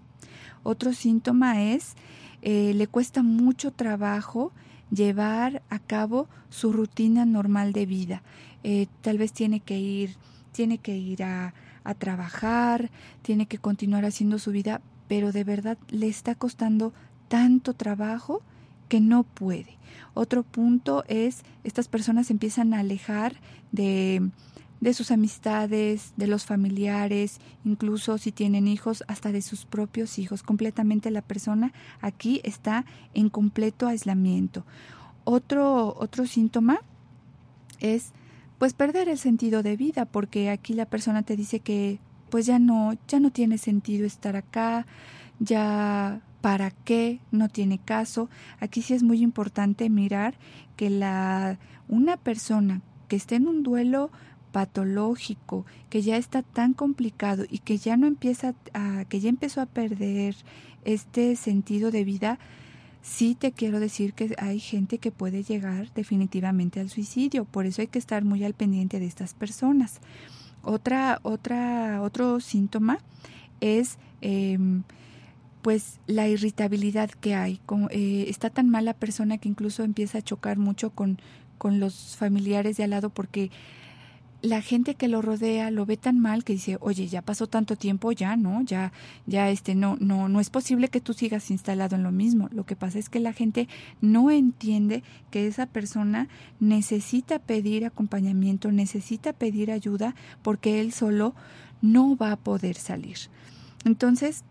[0.64, 1.95] Otro síntoma es
[2.43, 4.53] eh, le cuesta mucho trabajo
[4.91, 8.22] llevar a cabo su rutina normal de vida.
[8.64, 10.16] Eh, tal vez tiene que ir,
[10.53, 11.55] tiene que ir a,
[11.89, 12.91] a trabajar,
[13.22, 16.93] tiene que continuar haciendo su vida, pero de verdad le está costando
[17.28, 18.43] tanto trabajo
[18.91, 19.78] que no puede.
[20.12, 23.36] Otro punto es, estas personas empiezan a alejar
[23.72, 24.30] de,
[24.82, 30.43] de sus amistades, de los familiares, incluso si tienen hijos, hasta de sus propios hijos.
[30.43, 31.72] Completamente la persona
[32.03, 32.84] aquí está
[33.14, 34.66] en completo aislamiento.
[35.24, 36.80] Otro, otro síntoma
[37.80, 38.12] es
[38.59, 42.00] pues perder el sentido de vida, porque aquí la persona te dice que
[42.30, 44.86] pues ya no, ya no tiene sentido estar acá,
[45.38, 48.28] ya para qué, no tiene caso.
[48.61, 50.34] Aquí sí es muy importante mirar
[50.76, 54.11] que la una persona que esté en un duelo
[54.52, 59.61] patológico, que ya está tan complicado y que ya no empieza a, que ya empezó
[59.61, 60.36] a perder
[60.84, 62.38] este sentido de vida,
[63.03, 67.82] sí te quiero decir que hay gente que puede llegar definitivamente al suicidio, por eso
[67.82, 70.01] hay que estar muy al pendiente de estas personas.
[70.62, 72.99] Otra, otra, otro síntoma
[73.61, 74.82] es em,
[75.62, 77.61] pues la irritabilidad que hay.
[77.90, 81.18] Eh, está tan mala persona que incluso empieza a chocar mucho con,
[81.59, 83.51] con los familiares de al lado porque
[84.41, 87.74] la gente que lo rodea lo ve tan mal que dice, oye, ya pasó tanto
[87.74, 88.62] tiempo, ya, ¿no?
[88.62, 88.93] Ya,
[89.26, 92.49] ya, este, no, no, no es posible que tú sigas instalado en lo mismo.
[92.53, 93.68] Lo que pasa es que la gente
[94.01, 96.28] no entiende que esa persona
[96.61, 101.34] necesita pedir acompañamiento, necesita pedir ayuda, porque él solo
[101.82, 103.18] no va a poder salir.
[103.84, 104.45] Entonces,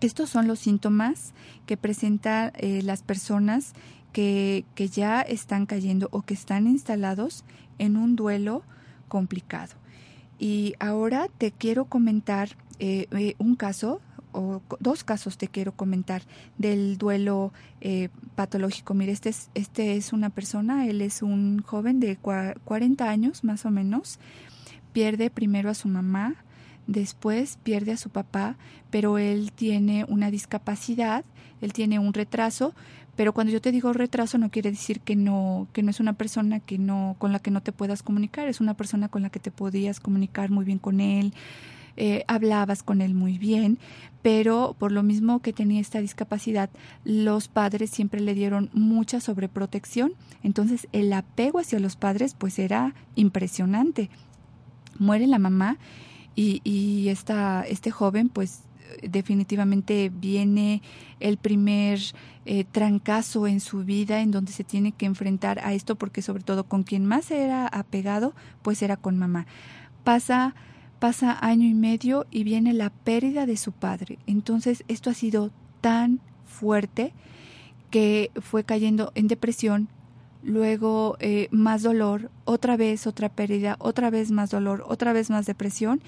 [0.00, 1.34] estos son los síntomas
[1.66, 3.74] que presentan eh, las personas
[4.12, 7.44] que, que ya están cayendo o que están instalados
[7.78, 8.64] en un duelo
[9.10, 9.74] complicado.
[10.38, 12.48] Y ahora te quiero comentar
[12.78, 14.00] eh, eh, un caso,
[14.32, 16.22] o dos casos te quiero comentar
[16.56, 17.52] del duelo
[17.82, 18.94] eh, patológico.
[18.94, 23.66] Mire, este es, este es una persona, él es un joven de 40 años más
[23.66, 24.18] o menos,
[24.94, 26.36] pierde primero a su mamá,
[26.86, 28.56] después pierde a su papá,
[28.90, 31.24] pero él tiene una discapacidad,
[31.60, 32.74] él tiene un retraso,
[33.20, 36.14] pero cuando yo te digo retraso no quiere decir que no que no es una
[36.14, 39.28] persona que no con la que no te puedas comunicar, es una persona con la
[39.28, 41.34] que te podías comunicar muy bien con él.
[41.98, 43.78] Eh, hablabas con él muy bien,
[44.22, 46.70] pero por lo mismo que tenía esta discapacidad,
[47.04, 52.94] los padres siempre le dieron mucha sobreprotección, entonces el apego hacia los padres pues era
[53.16, 54.08] impresionante.
[54.98, 55.76] Muere la mamá
[56.34, 58.62] y, y esta, este joven pues
[59.02, 60.82] definitivamente viene
[61.20, 62.00] el primer
[62.46, 66.42] eh, trancazo en su vida en donde se tiene que enfrentar a esto porque sobre
[66.42, 69.46] todo con quien más era apegado pues era con mamá.
[70.04, 70.54] Pasa
[71.00, 74.18] pasa año y medio y viene la pérdida de su padre.
[74.26, 77.12] Entonces esto ha sido tan fuerte
[77.90, 79.88] que fue cayendo en depresión,
[80.42, 85.46] luego eh, más dolor, otra vez otra pérdida, otra vez más dolor, otra vez más
[85.46, 86.00] depresión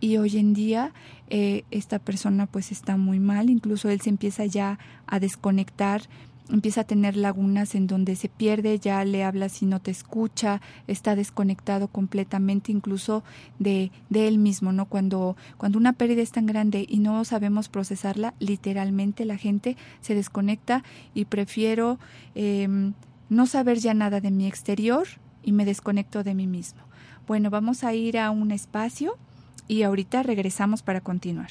[0.00, 0.92] y hoy en día
[1.28, 6.02] eh, esta persona pues está muy mal, incluso él se empieza ya a desconectar
[6.52, 10.60] empieza a tener lagunas en donde se pierde, ya le hablas y no te escucha,
[10.86, 13.22] está desconectado completamente incluso
[13.58, 14.86] de, de él mismo, ¿no?
[14.86, 20.14] Cuando, cuando una pérdida es tan grande y no sabemos procesarla, literalmente la gente se
[20.14, 20.82] desconecta
[21.14, 21.98] y prefiero
[22.34, 22.94] em,
[23.28, 25.06] no saber ya nada de mi exterior
[25.42, 26.80] y me desconecto de mí mismo.
[27.26, 29.16] Bueno, vamos a ir a un espacio
[29.70, 31.48] y ahorita regresamos para continuar.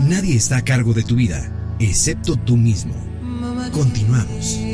[0.00, 1.50] Nadie está a cargo de tu vida,
[1.80, 2.94] excepto tú mismo.
[3.72, 4.73] Continuamos.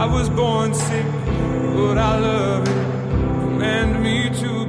[0.00, 1.04] I was born sick,
[1.76, 2.84] but I love it.
[3.42, 4.59] Command me to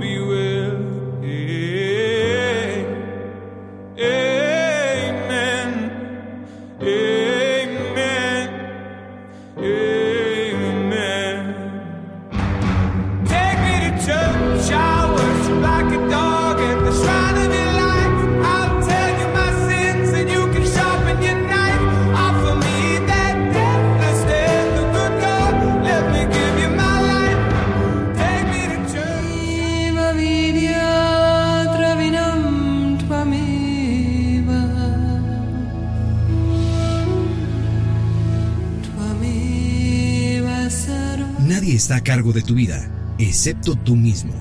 [42.04, 44.34] cargo de tu vida, excepto tú mismo.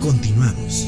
[0.00, 0.86] Continuamos.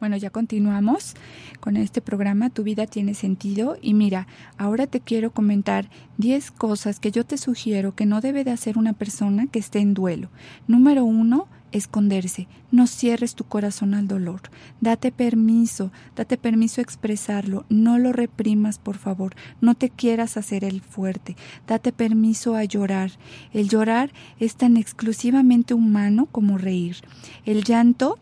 [0.00, 1.14] Bueno, ya continuamos
[1.58, 7.00] con este programa Tu vida tiene sentido y mira, ahora te quiero comentar 10 cosas
[7.00, 10.30] que yo te sugiero que no debe de hacer una persona que esté en duelo.
[10.68, 12.46] Número uno, esconderse.
[12.70, 14.42] No cierres tu corazón al dolor.
[14.80, 17.64] Date permiso, date permiso a expresarlo.
[17.68, 19.34] No lo reprimas, por favor.
[19.60, 21.36] No te quieras hacer el fuerte.
[21.66, 23.12] Date permiso a llorar.
[23.52, 26.96] El llorar es tan exclusivamente humano como reír.
[27.44, 28.18] El llanto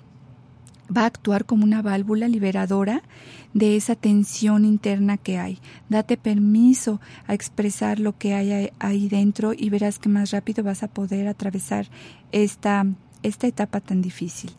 [0.95, 3.03] va a actuar como una válvula liberadora
[3.55, 5.59] de esa tensión interna que hay.
[5.89, 10.83] Date permiso a expresar lo que hay ahí dentro y verás que más rápido vas
[10.83, 11.89] a poder atravesar
[12.33, 12.87] esta,
[13.27, 14.51] esta etapa tan difícil.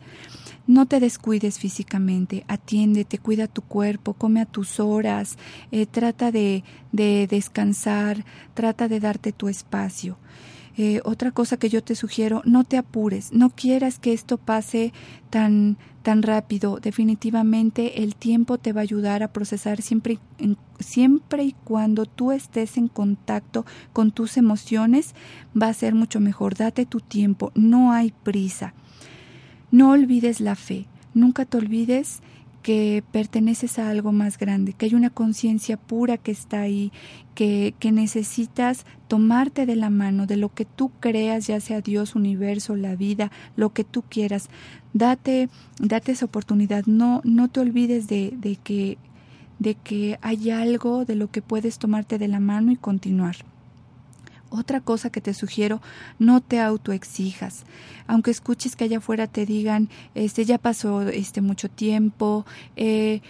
[0.66, 5.38] No te descuides físicamente, atiéndete, cuida tu cuerpo, come a tus horas,
[5.72, 6.62] eh, trata de,
[6.92, 10.18] de descansar, trata de darte tu espacio.
[10.76, 14.92] Eh, otra cosa que yo te sugiero, no te apures, no quieras que esto pase
[15.28, 15.76] tan,
[16.08, 16.78] tan rápido.
[16.80, 20.18] Definitivamente el tiempo te va a ayudar a procesar siempre,
[20.78, 25.14] siempre y cuando tú estés en contacto con tus emociones,
[25.54, 26.54] va a ser mucho mejor.
[26.54, 28.72] Date tu tiempo, no hay prisa.
[29.70, 32.22] No olvides la fe, nunca te olvides
[32.62, 36.92] que perteneces a algo más grande, que hay una conciencia pura que está ahí,
[37.34, 42.14] que, que, necesitas tomarte de la mano de lo que tú creas, ya sea Dios,
[42.14, 44.48] universo, la vida, lo que tú quieras.
[44.92, 45.48] Date,
[45.78, 48.98] date esa oportunidad, no, no te olvides de, de, que,
[49.58, 53.36] de que hay algo de lo que puedes tomarte de la mano y continuar.
[54.50, 55.82] Otra cosa que te sugiero,
[56.18, 57.64] no te autoexijas.
[58.06, 62.46] Aunque escuches que allá afuera te digan, este ya pasó este mucho tiempo,
[62.76, 63.20] eh,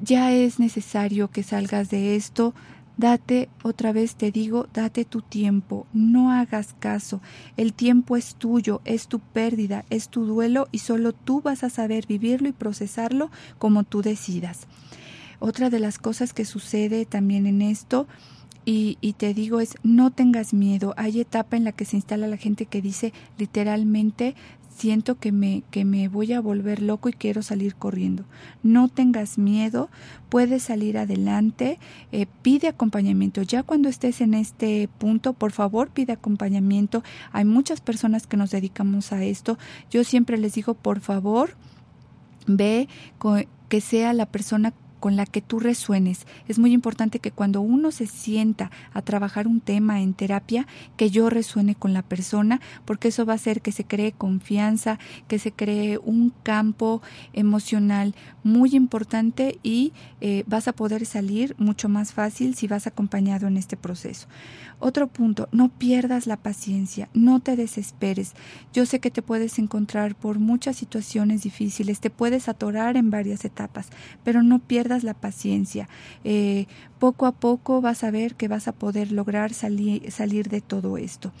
[0.00, 2.54] ya es necesario que salgas de esto,
[2.96, 7.20] date, otra vez te digo, date tu tiempo, no hagas caso.
[7.56, 11.70] El tiempo es tuyo, es tu pérdida, es tu duelo y solo tú vas a
[11.70, 14.66] saber vivirlo y procesarlo como tú decidas.
[15.40, 18.08] Otra de las cosas que sucede también en esto
[18.70, 20.92] y, te digo es no tengas miedo.
[20.98, 24.34] Hay etapa en la que se instala la gente que dice literalmente
[24.76, 28.24] siento que me, que me voy a volver loco y quiero salir corriendo.
[28.62, 29.88] No tengas miedo,
[30.28, 31.78] puedes salir adelante,
[32.12, 33.40] eh, pide acompañamiento.
[33.40, 37.02] Ya cuando estés en este punto, por favor, pide acompañamiento.
[37.32, 39.58] Hay muchas personas que nos dedicamos a esto.
[39.90, 41.56] Yo siempre les digo, por favor,
[42.46, 42.86] ve
[43.68, 46.26] que sea la persona con la que tú resuenes.
[46.46, 51.10] Es muy importante que cuando uno se sienta a trabajar un tema en terapia, que
[51.10, 55.38] yo resuene con la persona, porque eso va a hacer que se cree confianza, que
[55.38, 62.12] se cree un campo emocional muy importante y eh, vas a poder salir mucho más
[62.12, 64.26] fácil si vas acompañado en este proceso.
[64.80, 68.34] Otro punto, no pierdas la paciencia, no te desesperes.
[68.72, 73.44] Yo sé que te puedes encontrar por muchas situaciones difíciles, te puedes atorar en varias
[73.44, 73.88] etapas,
[74.22, 75.88] pero no pierdas la paciencia.
[76.24, 76.66] Eh,
[76.98, 80.98] poco a poco vas a ver que vas a poder lograr salir, salir de todo
[80.98, 81.32] esto.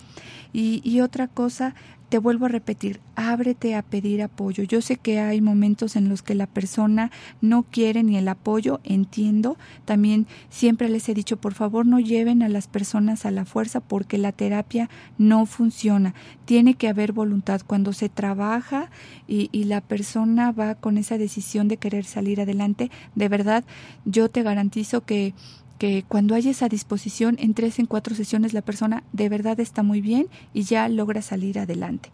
[0.52, 1.74] Y, y otra cosa,
[2.08, 4.64] te vuelvo a repetir, ábrete a pedir apoyo.
[4.64, 7.10] Yo sé que hay momentos en los que la persona
[7.42, 9.58] no quiere ni el apoyo, entiendo.
[9.84, 13.80] También siempre les he dicho, por favor, no lleven a las personas a la fuerza
[13.80, 14.88] porque la terapia
[15.18, 16.14] no funciona.
[16.46, 17.60] Tiene que haber voluntad.
[17.66, 18.90] Cuando se trabaja
[19.26, 23.64] y, y la persona va con esa decisión de querer salir adelante, de verdad,
[24.06, 25.34] yo te garantizo que
[25.78, 29.82] que cuando hay esa disposición en tres, en cuatro sesiones la persona de verdad está
[29.82, 32.10] muy bien y ya logra salir adelante.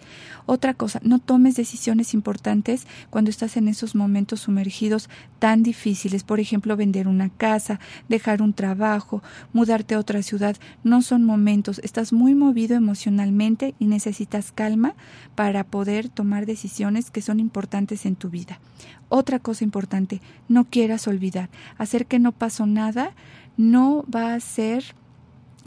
[0.47, 5.09] Otra cosa, no tomes decisiones importantes cuando estás en esos momentos sumergidos
[5.39, 6.23] tan difíciles.
[6.23, 10.57] Por ejemplo, vender una casa, dejar un trabajo, mudarte a otra ciudad.
[10.83, 11.81] No son momentos.
[11.83, 14.95] Estás muy movido emocionalmente y necesitas calma
[15.35, 18.61] para poder tomar decisiones que son importantes en tu vida.
[19.09, 21.51] Otra cosa importante, no quieras olvidar.
[21.79, 23.13] Hacer que no pasó nada
[23.57, 24.95] no va a hacer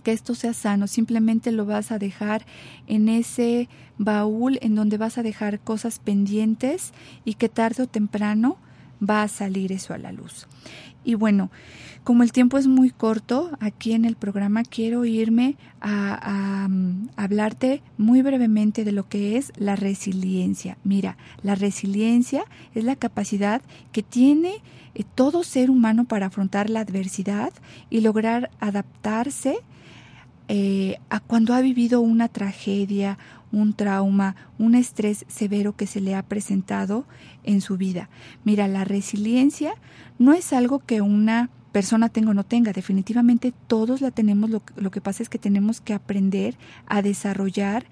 [0.04, 2.46] que esto sea sano, simplemente lo vas a dejar
[2.88, 3.68] en ese
[3.98, 6.94] baúl en donde vas a dejar cosas pendientes
[7.26, 8.58] y que tarde o temprano
[9.02, 10.48] va a salir eso a la luz.
[11.04, 11.50] Y bueno,
[12.04, 16.70] como el tiempo es muy corto, aquí en el programa quiero irme a, a,
[17.22, 20.78] hablarte muy brevemente de lo que es la resiliencia.
[20.84, 22.44] Mira, la resiliencia
[22.76, 24.62] es la capacidad que tiene
[24.96, 27.54] eh, todo ser humano para afrontar la adversidad
[27.90, 29.60] y lograr adaptarse
[30.48, 33.18] eh, a cuando ha vivido una tragedia,
[33.52, 37.06] un trauma, un estrés severo que se le ha presentado
[37.44, 38.10] en su vida.
[38.44, 39.74] Mira, la resiliencia
[40.20, 44.64] no es algo que una persona tenga o no tenga, definitivamente todos la tenemos, lo,
[44.76, 47.86] lo que pasa es que tenemos que aprender a desarrollar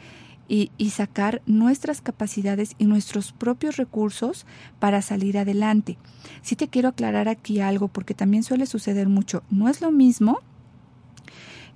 [0.48, 4.46] y, sacar nuestras capacidades y nuestros propios recursos
[4.80, 5.98] para salir adelante.
[6.42, 9.44] Sí te quiero aclarar aquí algo porque también suele suceder mucho.
[9.50, 10.40] No es lo mismo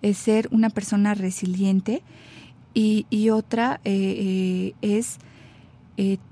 [0.01, 2.01] eh, ser una persona resiliente
[2.73, 5.19] y, y otra eh, eh, es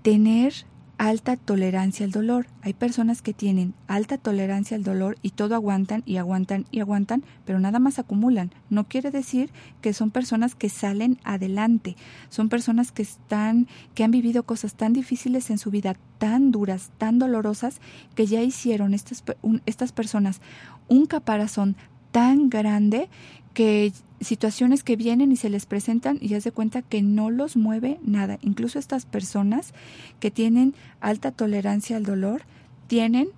[0.01, 0.53] tener
[0.97, 2.47] alta tolerancia al dolor.
[2.61, 7.23] Hay personas que tienen alta tolerancia al dolor y todo aguantan y aguantan y aguantan,
[7.45, 8.51] pero nada más acumulan.
[8.69, 9.51] No quiere decir
[9.81, 11.95] que son personas que salen adelante.
[12.29, 16.91] Son personas que están que han vivido cosas tan difíciles en su vida, tan duras,
[16.97, 17.79] tan dolorosas
[18.15, 19.23] que ya hicieron estas
[19.65, 20.41] estas personas
[20.87, 21.75] un caparazón
[22.11, 23.09] tan grande
[23.57, 23.91] que
[24.21, 27.97] situaciones que vienen y se les presentan y ya se cuenta que no los mueve
[28.05, 28.37] nada.
[28.43, 29.73] Incluso estas personas
[30.19, 32.43] que tienen alta tolerancia al dolor
[32.85, 33.29] tienen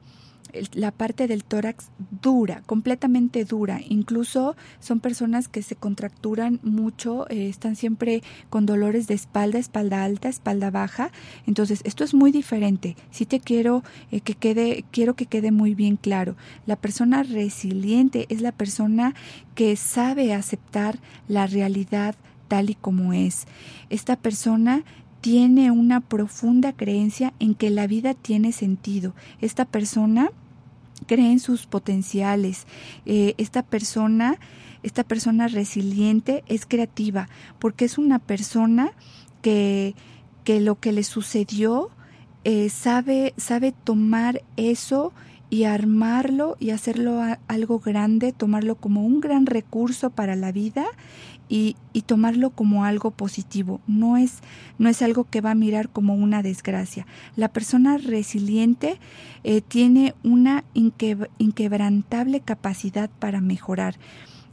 [0.74, 1.90] la parte del tórax
[2.22, 3.80] dura, completamente dura.
[3.88, 10.04] Incluso son personas que se contracturan mucho, eh, están siempre con dolores de espalda, espalda
[10.04, 11.12] alta, espalda baja.
[11.48, 12.96] Entonces, esto es muy diferente.
[13.12, 16.36] Si te quiero eh, que quede, quiero que quede muy bien claro.
[16.66, 19.16] La persona resiliente es la persona
[19.56, 22.16] que sabe aceptar la realidad
[22.48, 23.46] tal y como es.
[23.90, 24.84] Esta persona
[25.22, 29.14] tiene una profunda creencia en que la vida tiene sentido.
[29.42, 30.32] Esta persona
[31.08, 32.66] cree en sus potenciales.
[33.06, 34.38] Eh, esta persona,
[34.84, 38.92] esta persona resiliente es creativa porque es una persona
[39.42, 39.96] que,
[40.44, 41.90] que lo que le sucedió
[42.44, 45.14] eh, sabe, sabe tomar eso
[45.50, 50.86] y armarlo y hacerlo algo grande, tomarlo como un gran recurso para la vida
[51.50, 53.82] y, y, tomarlo como algo positivo.
[53.88, 54.40] No es,
[54.78, 57.08] no es algo que va a mirar como una desgracia.
[57.36, 59.00] La persona resiliente
[59.44, 63.96] eh, tiene una inquebrantable capacidad para mejorar.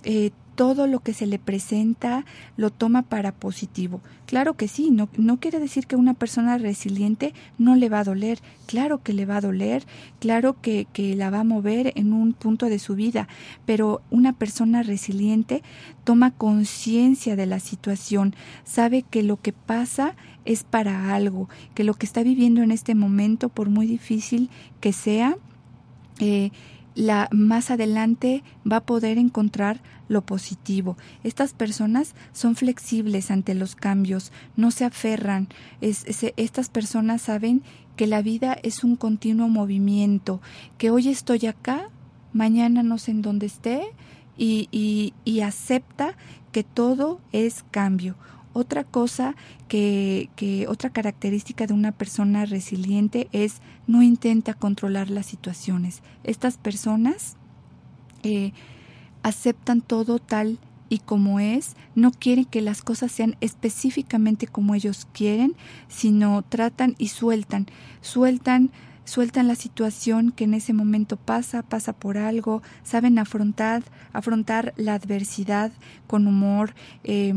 [0.04, 2.24] Eh, todo lo que se le presenta
[2.56, 4.00] lo toma para positivo.
[4.24, 8.04] Claro que sí, no, no quiere decir que una persona resiliente no le va a
[8.04, 9.84] doler, claro que le va a doler,
[10.18, 13.28] claro que, que la va a mover en un punto de su vida,
[13.66, 15.62] pero una persona resiliente
[16.02, 18.34] toma conciencia de la situación,
[18.64, 22.94] sabe que lo que pasa es para algo, que lo que está viviendo en este
[22.94, 24.48] momento, por muy difícil
[24.80, 25.36] que sea,
[26.18, 26.50] eh,
[26.96, 30.96] la, más adelante va a poder encontrar lo positivo.
[31.24, 35.48] Estas personas son flexibles ante los cambios, no se aferran.
[35.80, 37.62] estas personas saben
[37.96, 40.40] que la vida es un continuo movimiento,
[40.78, 41.88] que hoy estoy acá,
[42.32, 43.82] mañana no sé en dónde esté
[44.36, 46.16] y, acepta
[46.52, 48.16] que todo es cambio.
[48.52, 49.34] Otra cosa
[49.68, 56.02] que, que, otra característica de una persona resiliente es no intenta controlar las situaciones.
[56.24, 57.36] Estas personas
[58.22, 58.52] eh,
[59.26, 65.08] aceptan todo tal y como es, no quieren que las cosas sean específicamente como ellos
[65.12, 65.56] quieren,
[65.88, 67.66] sino tratan y sueltan,
[68.02, 68.70] sueltan
[69.02, 74.94] sueltan la situación que en ese momento pasa, pasa por algo, saben afrontar, afrontar la
[74.94, 75.72] adversidad
[76.06, 77.32] con humor, eh,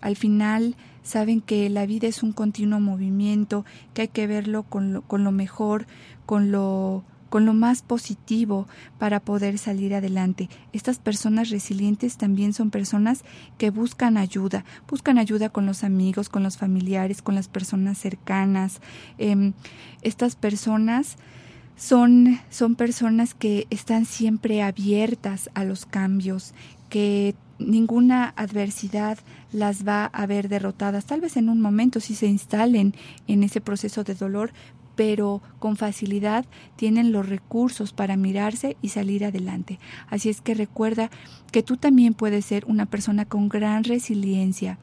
[0.00, 4.92] al final saben que la vida es un continuo movimiento, que hay que verlo con
[4.92, 5.86] lo, con lo mejor,
[6.26, 7.04] con lo
[7.34, 10.48] con lo más positivo para poder salir adelante.
[10.72, 13.24] Estas personas resilientes también son personas
[13.58, 18.80] que buscan ayuda, buscan ayuda con los amigos, con los familiares, con las personas cercanas.
[19.18, 19.50] Eh,
[20.02, 21.16] estas personas
[21.74, 26.54] son, son personas que están siempre abiertas a los cambios,
[26.88, 29.18] que ninguna adversidad
[29.52, 32.94] las va a ver derrotadas, tal vez en un momento si se instalen
[33.26, 34.52] en ese proceso de dolor,
[34.96, 36.44] pero con facilidad
[36.76, 39.78] tienen los recursos para mirarse y salir adelante.
[40.08, 41.10] Así es que recuerda
[41.52, 44.78] que tú también puedes ser una persona con gran resiliencia,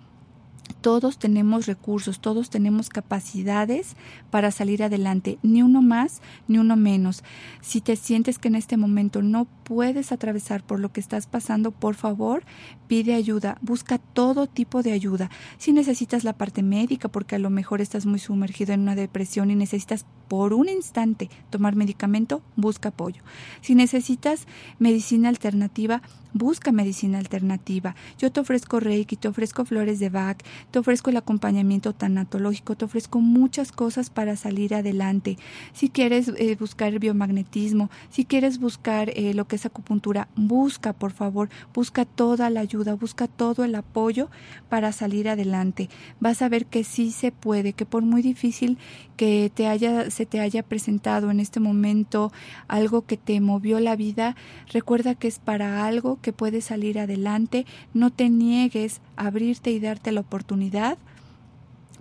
[0.80, 3.96] todos tenemos recursos, todos tenemos capacidades
[4.30, 7.24] para salir adelante, ni uno más, ni uno menos.
[7.62, 11.72] Si te sientes que en este momento no puedes atravesar por lo que estás pasando,
[11.72, 12.44] por favor,
[12.90, 15.30] pide ayuda, busca todo tipo de ayuda.
[15.60, 19.50] Si necesitas la parte médica, porque a lo mejor estás muy sumergido en una depresión
[19.50, 23.22] y necesitas por un instante tomar medicamento, busca apoyo.
[23.62, 24.46] Si necesitas
[24.78, 26.02] medicina alternativa,
[26.34, 27.96] busca medicina alternativa.
[28.18, 30.38] Yo te ofrezco Reiki, te ofrezco flores de Bach,
[30.72, 35.38] te ofrezco el acompañamiento tanatológico, te ofrezco muchas cosas para salir adelante.
[35.74, 41.50] Si quieres eh, buscar biomagnetismo, si quieres buscar eh, lo que acupuntura, busca, por favor,
[41.74, 44.30] busca toda la ayuda, busca todo el apoyo
[44.70, 45.90] para salir adelante.
[46.20, 48.78] Vas a ver que sí se puede, que por muy difícil
[49.18, 52.32] que te haya, se te haya presentado en este momento
[52.68, 54.36] algo que te movió la vida,
[54.72, 59.80] recuerda que es para algo que puedes salir adelante, no te niegues a abrirte y
[59.80, 60.98] darte la oportunidad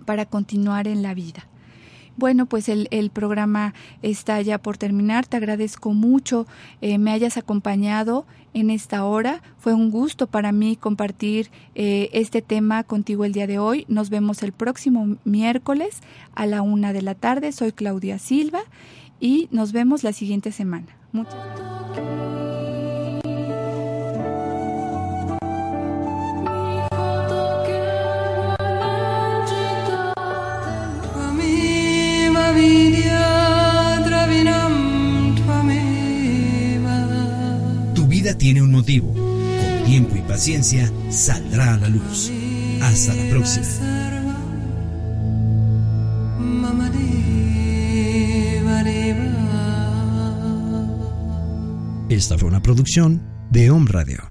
[0.05, 1.47] para continuar en la vida.
[2.21, 5.25] Bueno, pues el, programa está ya por terminar.
[5.25, 6.45] Te agradezco mucho
[6.79, 9.41] eh, me hayas acompañado en esta hora.
[9.57, 13.85] Fue un gusto para mí compartir eh, este tema contigo el día de hoy.
[13.87, 16.01] Nos vemos el próximo miércoles
[16.35, 17.51] a la una de la tarde.
[17.53, 18.61] Soy Claudia Silva
[19.19, 20.95] y nos vemos la siguiente semana.
[21.13, 22.40] Muchas gracias.
[38.21, 39.13] Vida tiene un motivo.
[39.13, 42.31] Con tiempo y paciencia saldrá a la luz.
[42.81, 43.65] Hasta la próxima.
[52.09, 54.30] Esta fue una producción de Home Radio.